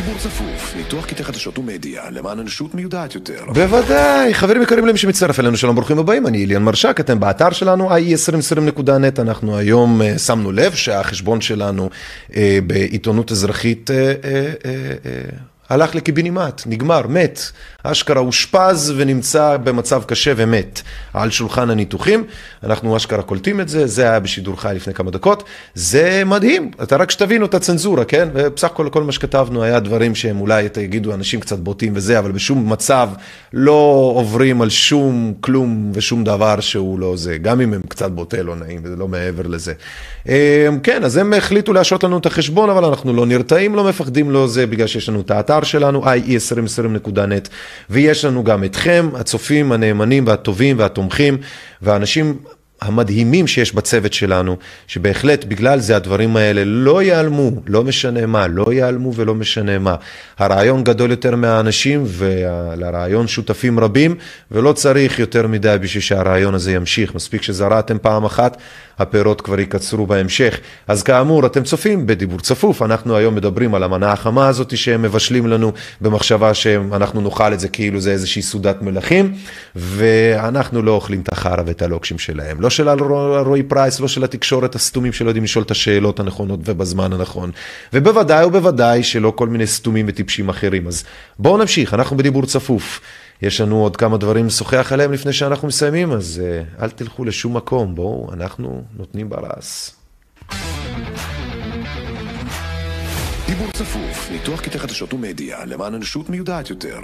[0.06, 3.44] דיבור צפוף, ניתוח קטעי חדשות ומדיה, למען אנושות מיודעת יותר.
[3.54, 7.90] בוודאי, חברים יקרים למי שמצטרף אלינו, שלום ברוכים הבאים, אני איליאן מרשק, אתם באתר שלנו
[7.90, 11.90] i2020.net, אנחנו היום אה, שמנו לב שהחשבון שלנו
[12.36, 14.72] אה, בעיתונות אזרחית אה, אה, אה,
[15.06, 15.20] אה,
[15.68, 17.40] הלך לקיבינימט, נגמר, מת.
[17.82, 20.82] אשכרה אושפז ונמצא במצב קשה ומת
[21.14, 22.24] על שולחן הניתוחים.
[22.64, 25.44] אנחנו אשכרה קולטים את זה, זה היה בשידור חי לפני כמה דקות.
[25.74, 28.28] זה מדהים, אתה רק שתבינו את הצנזורה, כן?
[28.34, 32.32] ובסך הכל כל מה שכתבנו היה דברים שהם אולי תגידו אנשים קצת בוטים וזה, אבל
[32.32, 33.08] בשום מצב
[33.52, 38.42] לא עוברים על שום כלום ושום דבר שהוא לא זה, גם אם הם קצת בוטה
[38.42, 39.72] לא נעים וזה לא מעבר לזה.
[40.28, 44.30] אה, כן, אז הם החליטו להשעות לנו את החשבון, אבל אנחנו לא נרתעים, לא מפחדים,
[44.30, 47.48] לא זה, בגלל שיש לנו את האתר שלנו, ie2020.net,
[47.90, 51.38] ויש לנו גם אתכם, הצופים הנאמנים והטובים והתומכים,
[51.82, 52.38] והאנשים
[52.80, 54.56] המדהימים שיש בצוות שלנו,
[54.86, 59.94] שבהחלט בגלל זה הדברים האלה לא ייעלמו, לא משנה מה, לא ייעלמו ולא משנה מה.
[60.38, 64.14] הרעיון גדול יותר מהאנשים ולרעיון שותפים רבים,
[64.50, 67.14] ולא צריך יותר מדי בשביל שהרעיון הזה ימשיך.
[67.14, 68.56] מספיק שזרעתם פעם אחת,
[68.98, 70.58] הפירות כבר יקצרו בהמשך.
[70.88, 75.46] אז כאמור, אתם צופים בדיבור צפוף, אנחנו היום מדברים על המנה החמה הזאת שהם מבשלים
[75.46, 79.34] לנו במחשבה שאנחנו נאכל את זה כאילו זה איזושהי סעודת מלכים,
[79.76, 82.65] ואנחנו לא אוכלים את החרא ואת הלוקשים שלהם.
[82.66, 82.88] לא של
[83.46, 87.50] רועי פרייס, לא של התקשורת הסתומים שלא יודעים לשאול את השאלות הנכונות ובזמן הנכון.
[87.92, 90.86] ובוודאי ובוודאי שלא כל מיני סתומים וטיפשים אחרים.
[90.86, 91.04] אז
[91.38, 93.00] בואו נמשיך, אנחנו בדיבור צפוף.
[93.42, 97.56] יש לנו עוד כמה דברים לשוחח עליהם לפני שאנחנו מסיימים, אז uh, אל תלכו לשום
[97.56, 99.96] מקום, בואו, אנחנו נותנים ברס.
[103.46, 107.00] דיבור צפוף, ניתוח קטעי חדשות ומדיה, למען אנושות מיודעת יותר.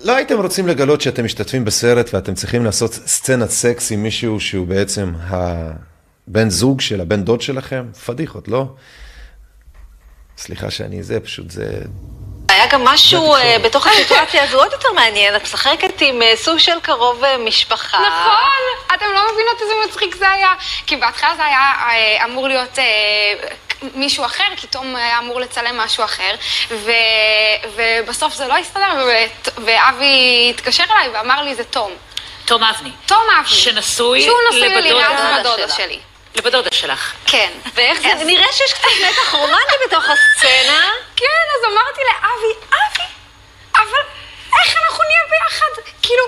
[0.00, 4.66] לא הייתם רוצים לגלות שאתם משתתפים בסרט ואתם צריכים לעשות סצנת סקס עם מישהו שהוא
[4.66, 7.84] בעצם הבן זוג של הבן דוד שלכם?
[8.06, 8.64] פדיחות, לא?
[10.38, 11.78] סליחה שאני זה, פשוט זה...
[12.48, 16.58] היה גם משהו אה, בתוך הסיטואציה הזו עוד יותר מעניין, את משחקת עם אה, סוג
[16.58, 17.98] של קרוב אה, משפחה.
[17.98, 20.48] נכון, אתם לא מבינות איזה מצחיק זה היה.
[20.86, 22.78] כי בהתחלה זה היה אמור להיות
[23.94, 26.34] מישהו אחר, כי תום היה אמור לצלם משהו אחר,
[26.70, 26.90] ו,
[27.76, 31.92] ובסוף זה לא הסתדר, ו- ואבי התקשר אליי ואמר לי, זה תום.
[32.44, 32.90] תום אבני.
[33.06, 33.56] תום אבני.
[33.56, 35.02] שנשוי שהוא נשוי ללירז
[35.56, 35.68] שלה.
[35.68, 35.98] שלי.
[36.34, 37.12] לבדודה שלך.
[37.26, 37.50] כן.
[37.74, 40.90] ואיך זה, נראה שיש קצת מתח רומנטי בתוך הסצנה.
[41.16, 43.04] כן, אז אמרתי לאבי, אבי,
[43.76, 44.02] אבל
[44.60, 45.92] איך אנחנו נהיה ביחד?
[46.02, 46.22] כאילו,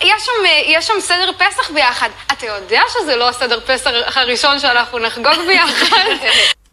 [0.00, 0.32] יש שם,
[0.64, 2.08] יש שם סדר פסח ביחד.
[2.32, 6.06] אתה יודע שזה לא הסדר פסח הראשון שאנחנו נחגוג ביחד?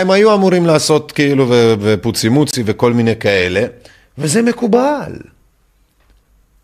[0.00, 1.46] הם היו אמורים לעשות כאילו
[1.80, 3.64] ופוצי מוצי וכל מיני כאלה,
[4.18, 5.12] וזה מקובל.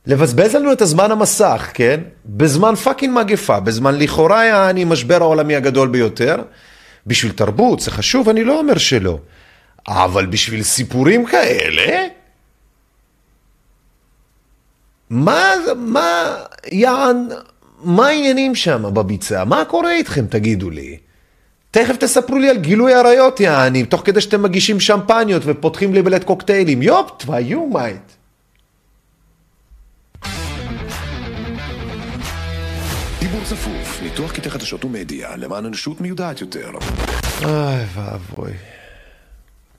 [0.06, 2.00] לבזבז לנו את הזמן המסך, כן?
[2.26, 6.36] בזמן פאקינג מגפה, בזמן לכאורה יעני משבר העולמי הגדול ביותר.
[7.06, 9.18] בשביל תרבות, זה חשוב, אני לא אומר שלא.
[9.88, 12.06] אבל בשביל סיפורים כאלה?
[15.10, 16.36] מה, מה,
[16.72, 17.28] יען,
[17.82, 19.44] מה העניינים שם בביצה?
[19.44, 20.96] מה קורה איתכם, תגידו לי?
[21.70, 26.24] תכף תספרו לי על גילוי עריות, יעני, תוך כדי שאתם מגישים שמפניות ופותחים לי בלט
[26.24, 26.82] קוקטיילים.
[26.82, 28.12] יופ, תביו מייט.
[33.20, 36.70] דיבור צפוף, ניתוח קטעי חדשות ומדיה, למען אנושות מיודעת יותר.
[37.44, 38.52] אוי ואבוי.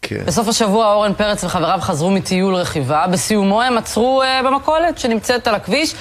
[0.02, 0.24] כן.
[0.26, 3.08] בסוף השבוע אורן פרץ וחבריו חזרו מטיול רכיבה.
[3.08, 5.96] בסיומו הם עצרו uh, במכולת שנמצאת על הכביש.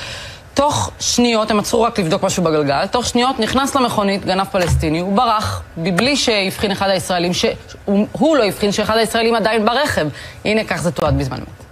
[0.59, 5.17] תוך שניות, הם עצרו רק לבדוק משהו בגלגל, תוך שניות נכנס למכונית גנב פלסטיני, הוא
[5.17, 10.07] ברח, מבלי שהבחין אחד הישראלים, שהוא הוא לא הבחין שאחד הישראלים עדיין ברכב.
[10.45, 11.65] הנה, כך זה תועד בזמן אמת.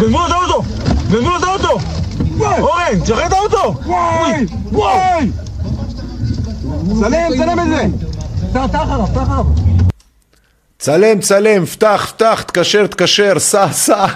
[0.00, 0.62] גנבו את האוטו!
[1.10, 1.78] גנבו את האוטו!
[2.40, 3.74] אורן, תשחרר את האוטו!
[3.86, 4.46] וואי!
[4.72, 5.30] וואי!
[7.00, 7.86] צלם, צלם את זה!
[10.78, 14.06] צלם, צלם, פתח, פתח, תקשר, תקשר, סע, סע.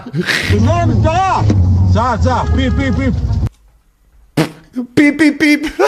[1.96, 3.14] סע, סע, פיפ, פיפ, פיפ!
[4.94, 5.80] פיפ, פיפ, פיפ.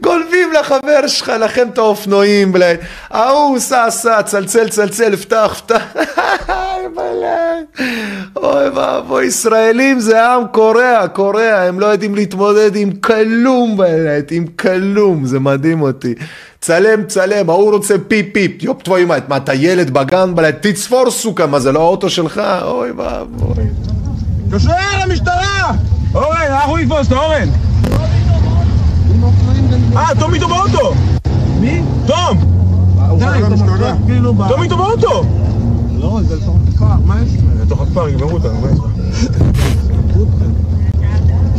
[0.00, 2.72] גונבים לחבר שלך, לכם את האופנועים, בלה.
[3.10, 5.82] ההוא, סע, סע, צלצל, צלצל, פתח, פתח.
[8.36, 14.46] אוי ואבוי, ישראלים זה עם קורע, קורע, הם לא יודעים להתמודד עם כלום, בלט, עם
[14.46, 16.14] כלום, זה מדהים אותי.
[16.60, 21.10] צלם, צלם, ההוא רוצה פיפ פיפ, יופ תבואי מה, מה, אתה ילד בגן, בלט, תצפור
[21.10, 22.40] סוכה, מה זה לא האוטו שלך?
[22.62, 23.64] אוי ואבוי.
[24.50, 24.72] תתקשר
[25.06, 25.72] למשטרה!
[26.14, 27.48] אורן, אנחנו נתפוס את אורן!
[29.96, 30.94] אה, תום איתו באוטו!
[31.60, 31.82] מי?
[32.06, 32.38] תום!
[34.48, 35.24] תום איתו באוטו!
[35.98, 37.30] לא, זה לתוך הכפר, מה יש?
[37.62, 38.78] לתוך הכפר, יגמרו אותנו, מה יש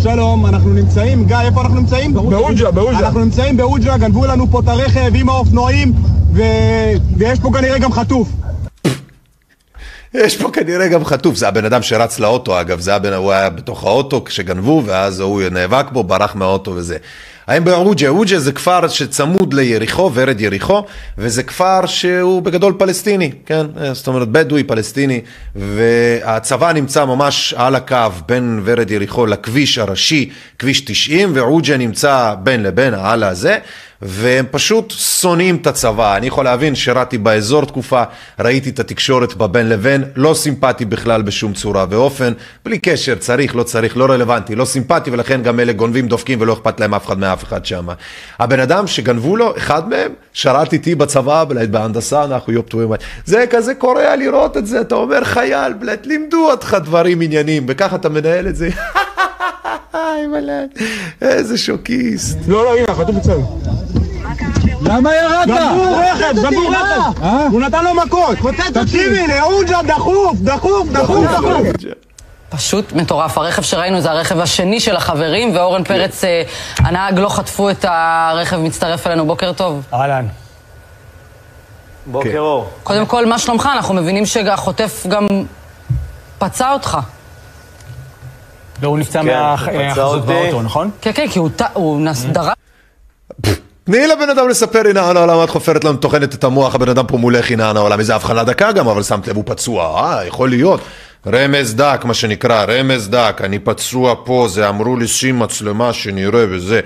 [0.03, 2.13] שלום, אנחנו נמצאים, גיא, איפה אנחנו נמצאים?
[2.13, 2.99] בעוג'ה, בעוג'ה.
[2.99, 5.93] אנחנו נמצאים בעוג'ה, גנבו לנו פה את הרכב עם האופנועים,
[6.33, 6.41] ו...
[7.17, 8.29] ויש פה כנראה גם חטוף.
[10.13, 13.49] יש פה כנראה גם חטוף, זה הבן אדם שרץ לאוטו אגב, זה הבן, הוא היה
[13.49, 16.97] בתוך האוטו כשגנבו ואז הוא נאבק בו, ברח מהאוטו וזה.
[17.51, 18.07] האם בערוג'ה?
[18.07, 20.83] ערוג'ה זה כפר שצמוד ליריחו, ורד יריחו,
[21.17, 23.65] וזה כפר שהוא בגדול פלסטיני, כן?
[23.93, 25.21] זאת אומרת בדואי פלסטיני,
[25.55, 30.29] והצבא נמצא ממש על הקו בין ורד יריחו לכביש הראשי,
[30.59, 33.57] כביש 90, וערוג'ה נמצא בין לבין, על הזה.
[34.01, 36.17] והם פשוט שונאים את הצבא.
[36.17, 38.03] אני יכול להבין, שירתי באזור תקופה,
[38.39, 42.33] ראיתי את התקשורת בבין לבין, לא סימפטי בכלל בשום צורה ואופן,
[42.65, 46.53] בלי קשר, צריך, לא צריך, לא רלוונטי, לא סימפטי, ולכן גם אלה גונבים, דופקים ולא
[46.53, 47.87] אכפת להם אף אחד מאף אחד שם.
[48.39, 52.89] הבן אדם שגנבו לו, אחד מהם, שרת איתי בצבא, בלעד בהנדסה, אנחנו יופ טובים.
[53.25, 57.95] זה כזה קורע לראות את זה, אתה אומר חייל, בלעד, לימדו אותך דברים עניינים, וככה
[57.95, 58.69] אתה מנהל את זה.
[59.93, 60.69] היי מלאק,
[61.21, 62.37] איזה שוקיסט.
[62.47, 63.37] לא, לא, הנה, חתום בצד.
[64.81, 65.47] למה ירדת?
[65.47, 67.23] גנבו רכב, גנבו רכב.
[67.51, 68.37] הוא נתן לו מכות.
[68.73, 71.67] תקשיבי, לעוג'ה, דחוף, דחוף, דחוף, דחוף.
[72.49, 73.37] פשוט מטורף.
[73.37, 76.43] הרכב שראינו זה הרכב השני של החברים, ואורן פרץ, אה,
[76.77, 79.25] הנהג לא חטפו את הרכב, מצטרף אלינו.
[79.25, 79.85] בוקר טוב.
[79.93, 80.27] אהלן.
[82.05, 82.69] בוקר אור.
[82.83, 83.69] קודם כל, מה שלומך?
[83.73, 85.27] אנחנו מבינים שהחוטף גם
[86.37, 86.97] פצע אותך.
[88.81, 89.27] לא, הוא נפצע כן,
[89.77, 90.27] מהחזות אותי.
[90.33, 90.89] באוטו, נכון?
[91.01, 91.39] כן, כן, כי
[91.73, 92.53] הוא נס- דרס...
[93.83, 97.17] תני לבן אדם לספר, הנה העולם, את חופרת לנו, טוחנת את המוח, הבן אדם פה
[97.17, 100.79] מולך, הנה העולם, איזה הבחנה דקה גם, אבל שמת לב, הוא פצוע, אה, יכול להיות.
[101.27, 106.45] רמז דק, מה שנקרא, רמז דק, אני פצוע פה, זה אמרו לי שים מצלמה שנראה
[106.49, 106.79] וזה,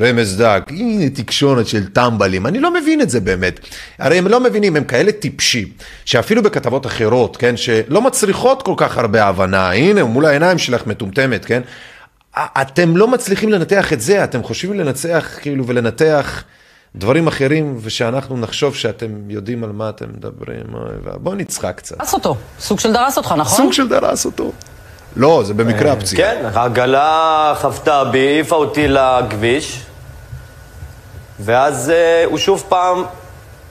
[0.00, 3.60] רמז דק, הנה תקשורת של טמבלים, אני לא מבין את זה באמת.
[3.98, 5.68] הרי הם לא מבינים, הם כאלה טיפשים,
[6.04, 11.44] שאפילו בכתבות אחרות, כן, שלא מצריכות כל כך הרבה הבנה, הנה, מול העיניים שלך מטומטמת,
[11.44, 11.62] כן?
[12.36, 16.44] אתם לא מצליחים לנתח את זה, אתם חושבים לנצח כאילו ולנתח
[16.96, 20.62] דברים אחרים, ושאנחנו נחשוב שאתם יודעים על מה אתם מדברים.
[21.14, 21.98] בואו נצחק קצת.
[21.98, 22.36] דרס אותו.
[22.60, 23.56] סוג של דרס אותך, נכון?
[23.56, 24.52] סוג של דרס אותו.
[25.16, 26.30] לא, זה במקרה הפציעה.
[26.30, 29.80] כן, העגלה חבטה בי, העיפה אותי לכביש,
[31.40, 33.04] ואז אה, הוא שוב פעם,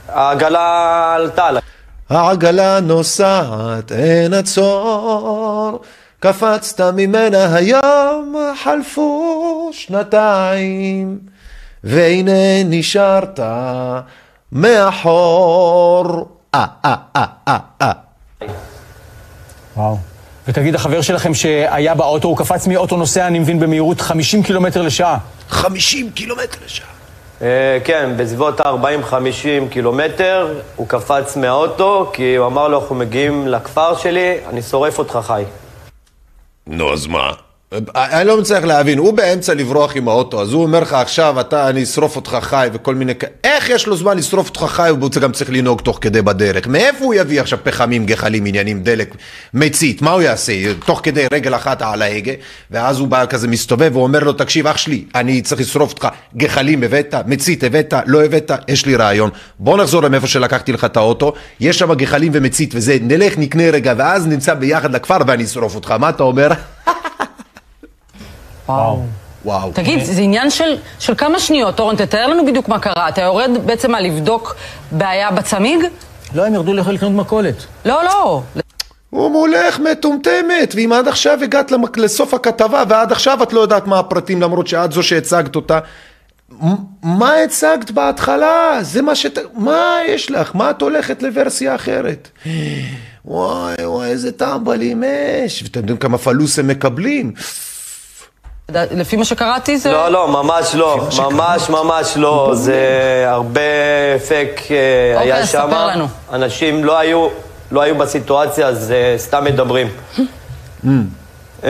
[0.08, 1.62] העגלה עלתה עליי.
[2.10, 5.82] העגלה נוסעת, אין עצור,
[6.20, 11.20] קפצת ממנה היום, חלפו שנתיים,
[11.84, 13.40] והנה נשארת
[14.52, 16.28] מאחור.
[16.56, 17.92] אה, אה, אה, אה, אה.
[19.78, 19.98] וואו.
[20.48, 25.18] ותגיד, החבר שלכם שהיה באוטו, הוא קפץ מאוטו נוסע, אני מבין, במהירות 50 קילומטר לשעה.
[25.50, 26.88] 50 קילומטר לשעה.
[27.42, 33.98] אה, כן, בסביבות ה-40-50 קילומטר, הוא קפץ מהאוטו, כי הוא אמר לו, אנחנו מגיעים לכפר
[33.98, 35.44] שלי, אני שורף אותך חי.
[36.68, 37.32] נו, אז מה?
[37.96, 41.70] אני לא מצליח להבין, הוא באמצע לברוח עם האוטו, אז הוא אומר לך עכשיו, אתה,
[41.70, 45.12] אני אשרוף אותך חי וכל מיני כאלה, איך יש לו זמן לשרוף אותך חי והוא
[45.22, 46.68] גם צריך לנהוג תוך כדי בדרך?
[46.68, 49.16] מאיפה הוא יביא עכשיו פחמים, גחלים, עניינים, דלק,
[49.54, 50.02] מצית?
[50.02, 50.54] מה הוא יעשה?
[50.86, 52.32] תוך כדי רגל אחת על ההגה,
[52.72, 56.08] ואז הוא בא כזה מסתובב ואומר לו, תקשיב, אח שלי, אני צריך לשרוף אותך,
[56.38, 59.30] גחלים הבאת, מצית הבאת, לא הבאת, יש לי רעיון.
[59.60, 63.94] בוא נחזור למאיפה שלקחתי לך את האוטו, יש שם גחלים ומצית וזה, נלך, נקנה רגע,
[63.98, 65.92] ואז נמצא ביחד לכפר ואני אשרוף אותך.
[65.92, 66.50] מה אתה אומר?
[68.78, 69.04] וואו.
[69.46, 69.72] וואו.
[69.74, 73.10] תגיד, זה עניין של, של כמה שניות, אורן, תתאר לנו בדיוק מה קרה.
[73.10, 74.56] אתה יורד בעצם על לבדוק
[74.92, 75.80] בעיה בצמיג?
[76.34, 77.56] לא, הם ירדו לקנות מכולת.
[77.86, 78.42] לא, לא.
[79.10, 81.98] הוא מולך מטומטמת, ואם עד עכשיו הגעת למק...
[81.98, 85.80] לסוף הכתבה ועד עכשיו את לא יודעת מה הפרטים למרות שאת זו שהצגת אותה,
[86.64, 88.78] מ- מה הצגת בהתחלה?
[88.82, 89.40] זה מה שת...
[89.54, 90.56] מה יש לך?
[90.56, 92.30] מה את הולכת לוורסיה אחרת?
[93.26, 95.04] וואי וואי איזה טמבלים
[95.44, 97.34] יש, ואתם יודעים כמה פלוס הם מקבלים?
[98.92, 99.92] לפי מה שקראתי זה...
[99.92, 102.80] לא, לא, ממש לא, ממש ממש לא, זה
[103.28, 103.62] הרבה
[104.28, 105.68] פייק אה, אוקיי, היה שם.
[105.68, 106.08] ספר לנו.
[106.34, 107.28] אנשים לא היו,
[107.72, 109.88] לא היו בסיטואציה, אז אה, סתם מדברים.
[111.64, 111.70] אה,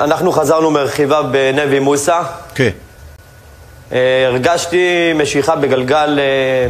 [0.00, 2.22] אנחנו חזרנו מרכיבה בנבי מוסא.
[2.54, 2.70] כן.
[4.26, 6.18] הרגשתי משיכה בגלגל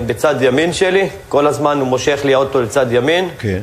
[0.07, 3.29] בצד ימין שלי, כל הזמן הוא מושך לי האוטו לצד ימין.
[3.39, 3.59] כן.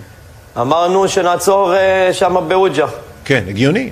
[0.62, 1.74] אמרנו שנעצור
[2.12, 2.86] שם בעוג'ה.
[3.26, 3.90] כן, הגיוני.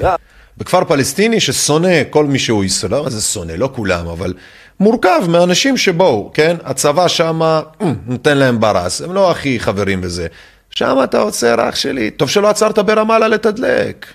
[0.61, 3.51] בכפר פלסטיני ששונא כל מי שהוא לא, מה זה שונא?
[3.51, 4.33] לא כולם, אבל
[4.79, 6.55] מורכב מאנשים שבואו, כן?
[6.63, 10.27] הצבא שמה אה, נותן להם ברס, הם לא הכי חברים בזה.
[10.69, 12.11] שם אתה עוצר, אח שלי.
[12.11, 14.05] טוב שלא עצרת ברמאללה לתדלק.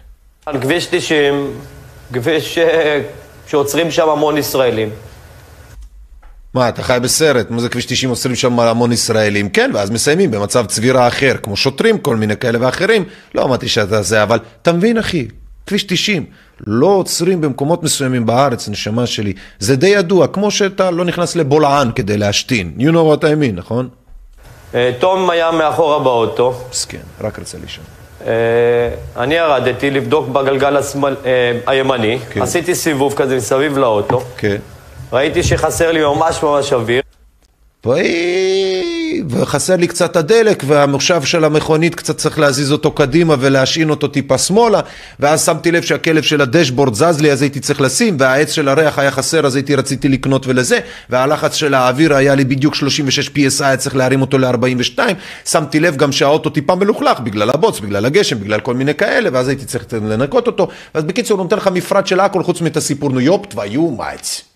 [0.47, 1.51] על כביש 90,
[2.13, 3.03] כביש אה,
[3.47, 4.91] שעוצרים שם המון ישראלים.
[6.55, 9.49] מה, אתה חי בסרט, מה זה כביש 90 עוצרים שם המון ישראלים?
[9.49, 13.05] כן, ואז מסיימים במצב צבירה אחר, כמו שוטרים, כל מיני כאלה ואחרים.
[13.35, 15.29] לא אמרתי שאתה זה, אבל אתה מבין, אחי,
[15.67, 16.25] כביש 90,
[16.67, 19.33] לא עוצרים במקומות מסוימים בארץ, נשמה שלי.
[19.59, 22.73] זה די ידוע, כמו שאתה לא נכנס לבולען כדי להשתין.
[22.79, 23.89] You know what I mean, נכון?
[24.75, 26.55] אה, תום היה מאחורה באוטו.
[26.71, 27.85] מסכן, רק רצה לישון.
[28.27, 28.33] אה,
[29.17, 32.43] אני ירדתי לבדוק בגלגל השמאל, אה, הימני, כן.
[32.43, 34.23] עשיתי סיבוב כזה מסביב לאוטו.
[34.37, 34.57] כן.
[35.13, 37.03] ראיתי שחסר לי ממש ממש אוויר.
[39.29, 44.39] וחסר לי קצת הדלק, והמושב של המכונית קצת צריך להזיז אותו קדימה ולהשעין אותו טיפה
[44.39, 44.81] שמאלה,
[45.21, 48.99] ואז שמתי לב שהכלב של הדשבורד זז לי, אז הייתי צריך לשים, והעץ של הריח
[48.99, 50.79] היה חסר, אז הייתי רציתי לקנות ולזה,
[51.11, 54.99] והלחץ של האוויר היה לי בדיוק 36 PSI, היה צריך להרים אותו ל-42,
[55.45, 59.49] שמתי לב גם שהאוטו טיפה מלוכלך, בגלל הבוץ, בגלל הגשם, בגלל כל מיני כאלה, ואז
[59.49, 63.11] הייתי צריך לנקות אותו, ואז בקיצור, הוא נותן לך מפרט של הכל חוץ מאת הסיפור
[63.11, 64.56] נו יופ, תביו מייץ.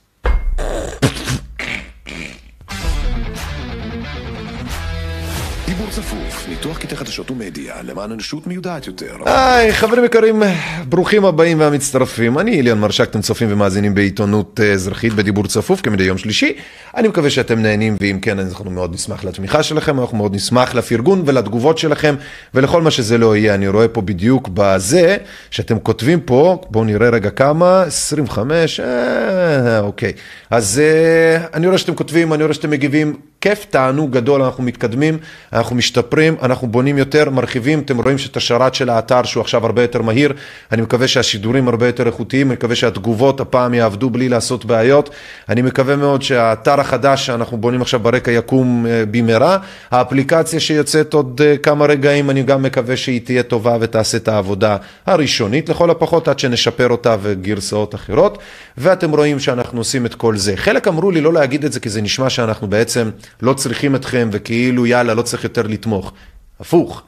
[5.80, 9.16] דיבור צפוף, ניתוח קטעי חדשות ומדיה, למען אנושות מיודעת יותר.
[9.26, 10.42] היי, חברים יקרים,
[10.88, 12.38] ברוכים הבאים והמצטרפים.
[12.38, 16.52] אני איליאן מרשק, אתם צופים ומאזינים בעיתונות אה, אזרחית בדיבור צפוף כמדי יום שלישי.
[16.96, 21.22] אני מקווה שאתם נהנים, ואם כן, אנחנו מאוד נשמח לתמיכה שלכם, אנחנו מאוד נשמח לפרגון
[21.26, 22.14] ולתגובות שלכם,
[22.54, 23.54] ולכל מה שזה לא יהיה.
[23.54, 25.16] אני רואה פה בדיוק בזה,
[25.50, 30.12] שאתם כותבים פה, בואו נראה רגע כמה, 25, אה, אוקיי.
[30.50, 35.18] אז אה, אני רואה שאתם כותבים, אני רואה שאתם מגיבים, כיף, תענוג גדול, אנחנו מתקדמים,
[35.52, 39.82] אנחנו משתפרים, אנחנו בונים יותר, מרחיבים, אתם רואים שאת השרת של האתר שהוא עכשיו הרבה
[39.82, 40.32] יותר מהיר,
[40.72, 45.10] אני מקווה שהשידורים הרבה יותר איכותיים, אני מקווה שהתגובות הפעם יעבדו בלי לעשות בעיות,
[45.48, 49.58] אני מקווה מאוד שהאתר החדש שאנחנו בונים עכשיו ברקע יקום אה, במהרה,
[49.90, 54.76] האפליקציה שיוצאת עוד אה, כמה רגעים, אני גם מקווה שהיא תהיה טובה ותעשה את העבודה
[55.06, 58.38] הראשונית, לכל הפחות עד שנשפר אותה וגרסאות אחרות,
[58.78, 60.56] ואתם רואים שאנחנו עושים את כל זה.
[60.56, 63.10] חלק אמרו לי לא להגיד את זה כי זה נשמע שאנחנו בעצם
[63.42, 66.12] לא צריכים אתכם וכאילו יאללה לא צריך יותר לתמוך.
[66.60, 67.02] הפוך.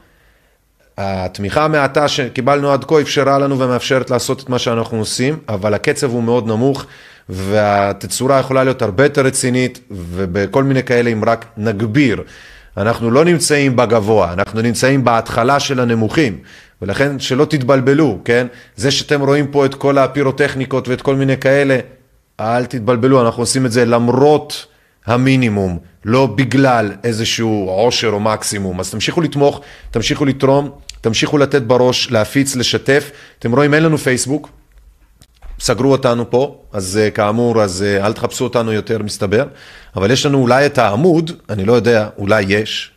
[0.97, 6.11] התמיכה המעטה שקיבלנו עד כה אפשרה לנו ומאפשרת לעשות את מה שאנחנו עושים, אבל הקצב
[6.11, 6.85] הוא מאוד נמוך
[7.29, 12.23] והתצורה יכולה להיות הרבה יותר רצינית ובכל מיני כאלה אם רק נגביר.
[12.77, 16.37] אנחנו לא נמצאים בגבוה, אנחנו נמצאים בהתחלה של הנמוכים.
[16.81, 18.47] ולכן שלא תתבלבלו, כן?
[18.75, 21.79] זה שאתם רואים פה את כל הפירוטכניקות ואת כל מיני כאלה,
[22.39, 24.65] אל תתבלבלו, אנחנו עושים את זה למרות
[25.05, 28.79] המינימום, לא בגלל איזשהו עושר או מקסימום.
[28.79, 30.69] אז תמשיכו לתמוך, תמשיכו לתרום,
[31.01, 33.11] תמשיכו לתת בראש, להפיץ, לשתף.
[33.39, 34.49] אתם רואים, אין לנו פייסבוק,
[35.59, 39.47] סגרו אותנו פה, אז uh, כאמור, אז uh, אל תחפשו אותנו יותר, מסתבר.
[39.95, 42.91] אבל יש לנו אולי את העמוד, אני לא יודע, אולי יש,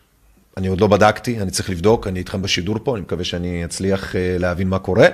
[0.57, 4.13] אני עוד לא בדקתי, אני צריך לבדוק, אני איתכם בשידור פה, אני מקווה שאני אצליח
[4.13, 5.07] uh, להבין מה קורה.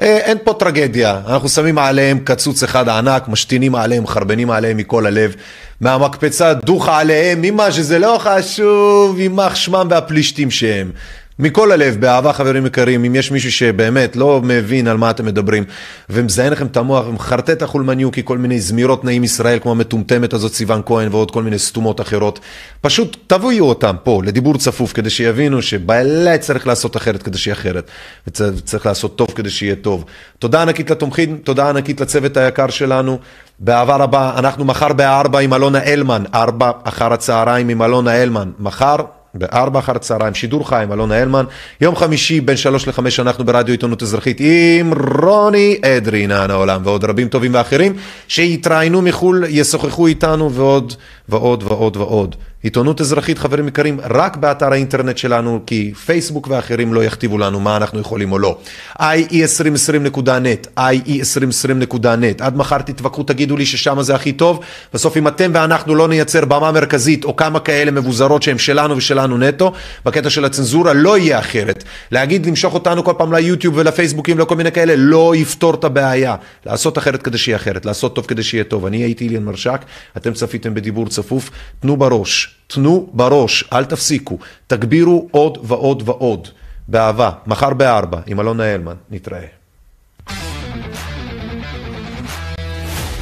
[0.00, 5.06] Uh, אין פה טרגדיה, אנחנו שמים עליהם קצוץ אחד ענק, משתינים עליהם, חרבנים עליהם מכל
[5.06, 5.34] הלב,
[5.80, 10.90] מהמקפצה דוחה עליהם, ממה שזה לא חשוב, יימח שמם והפלישתים שהם.
[11.38, 15.64] מכל הלב, באהבה חברים יקרים, אם יש מישהו שבאמת לא מבין על מה אתם מדברים
[16.10, 20.82] ומזיין לכם את המוח ומחרטט החולמניוקי, כל מיני זמירות נעים ישראל כמו המטומטמת הזאת סיוון
[20.86, 22.40] כהן ועוד כל מיני סתומות אחרות,
[22.80, 27.90] פשוט תביאו אותם פה לדיבור צפוף כדי שיבינו שבאמת צריך לעשות אחרת כדי שיהיה אחרת
[28.26, 30.04] וצריך לעשות טוב כדי שיהיה טוב.
[30.38, 33.18] תודה ענקית לתומכים, תודה ענקית לצוות היקר שלנו.
[33.58, 38.96] באהבה רבה, אנחנו מחר בארבע עם אלונה אלמן, ארבע אחר הצהריים עם אלונה אלמן, מחר
[39.34, 41.44] בארבע אחר הצהריים, שידור חי עם אלונה הלמן.
[41.80, 47.04] יום חמישי בין שלוש לחמש אנחנו ברדיו עיתונות אזרחית עם רוני אדרי, נען העולם, ועוד
[47.04, 47.92] רבים טובים ואחרים
[48.28, 50.92] שיתראיינו מחו"ל, ישוחחו איתנו ועוד
[51.28, 52.36] ועוד ועוד ועוד.
[52.62, 57.76] עיתונות אזרחית, חברים יקרים, רק באתר האינטרנט שלנו, כי פייסבוק ואחרים לא יכתיבו לנו מה
[57.76, 58.58] אנחנו יכולים או לא.
[59.00, 62.44] ie2020.net, ie2020.net.
[62.44, 64.60] עד מחר תתווכחו, תגידו לי ששם זה הכי טוב.
[64.94, 69.38] בסוף אם אתם ואנחנו לא נייצר במה מרכזית, או כמה כאלה מבוזרות שהן שלנו ושלנו
[69.38, 69.72] נטו,
[70.04, 71.84] בקטע של הצנזורה לא יהיה אחרת.
[72.10, 76.36] להגיד, למשוך אותנו כל פעם ליוטיוב ולפייסבוקים ולכל מיני כאלה, לא יפתור את הבעיה.
[76.66, 78.86] לעשות אחרת כדי שיהיה אחרת, לעשות טוב כדי שיהיה טוב.
[78.86, 79.80] אני הייתי איליאן מרשק,
[80.16, 81.50] אתם צפיתם בדיבור צפוף,
[81.80, 82.51] תנו בראש.
[82.66, 86.48] תנו בראש, אל תפסיקו, תגבירו עוד ועוד ועוד.
[86.88, 89.46] באהבה, מחר בארבע, עם אלונה הלמן, נתראה.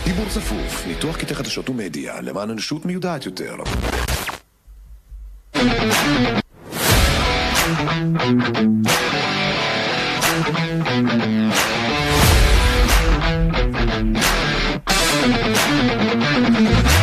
[0.04, 3.56] דיבור צפוף, ניתוח קטעי חדשות ומדיה למען אנושות מיודעת יותר.
[16.52, 16.99] Thank.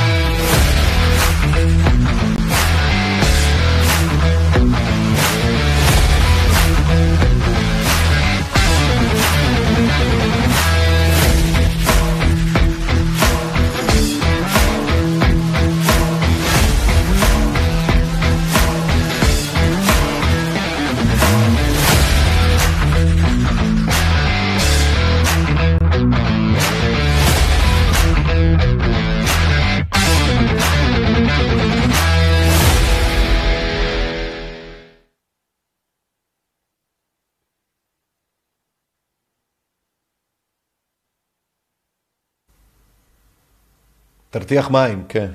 [44.40, 45.32] תרתיח מים, כן.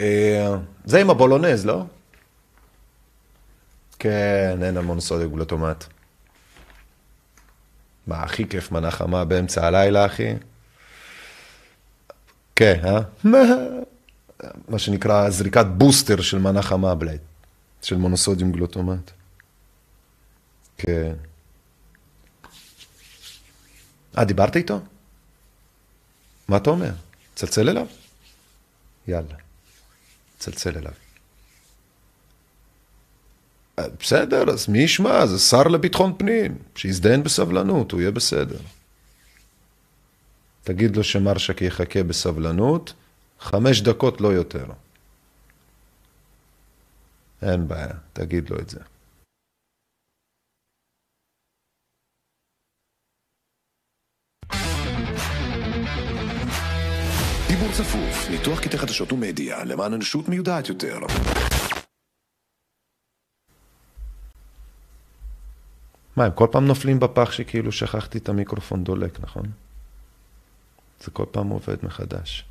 [0.00, 1.84] אה, זה עם הבולונז, לא?
[3.98, 5.84] כן, אין המון סודיו גלוטומט.
[8.06, 10.34] מה, הכי כיף מנה חמה באמצע הלילה, אחי?
[12.56, 13.00] כן, אה?
[14.68, 17.20] מה שנקרא זריקת בוסטר של מנה חמה בלייד,
[17.82, 19.10] של מונוסודיום גלוטומט.
[20.78, 21.12] כן.
[24.18, 24.80] אה, דיברת איתו?
[26.48, 26.92] מה אתה אומר?
[27.34, 27.86] צלצל אליו?
[29.08, 29.34] יאללה,
[30.38, 30.92] צלצל אליו.
[33.78, 35.26] אה, בסדר, אז מי ישמע?
[35.26, 38.58] זה שר לביטחון פנים, שיזדיין בסבלנות, הוא יהיה בסדר.
[40.62, 42.92] תגיד לו שמרשק יחכה בסבלנות,
[43.40, 44.66] חמש דקות, לא יותר.
[47.42, 48.80] אין בעיה, תגיד לו את זה.
[57.66, 60.98] דיבור צפוף, ניתוח קטעי חדשות ומדיה, למען אנושות מיודעת יותר.
[66.16, 69.46] מה, הם כל פעם נופלים בפח שכאילו שכחתי את המיקרופון דולק, נכון?
[71.00, 72.44] זה כל פעם עובד מחדש.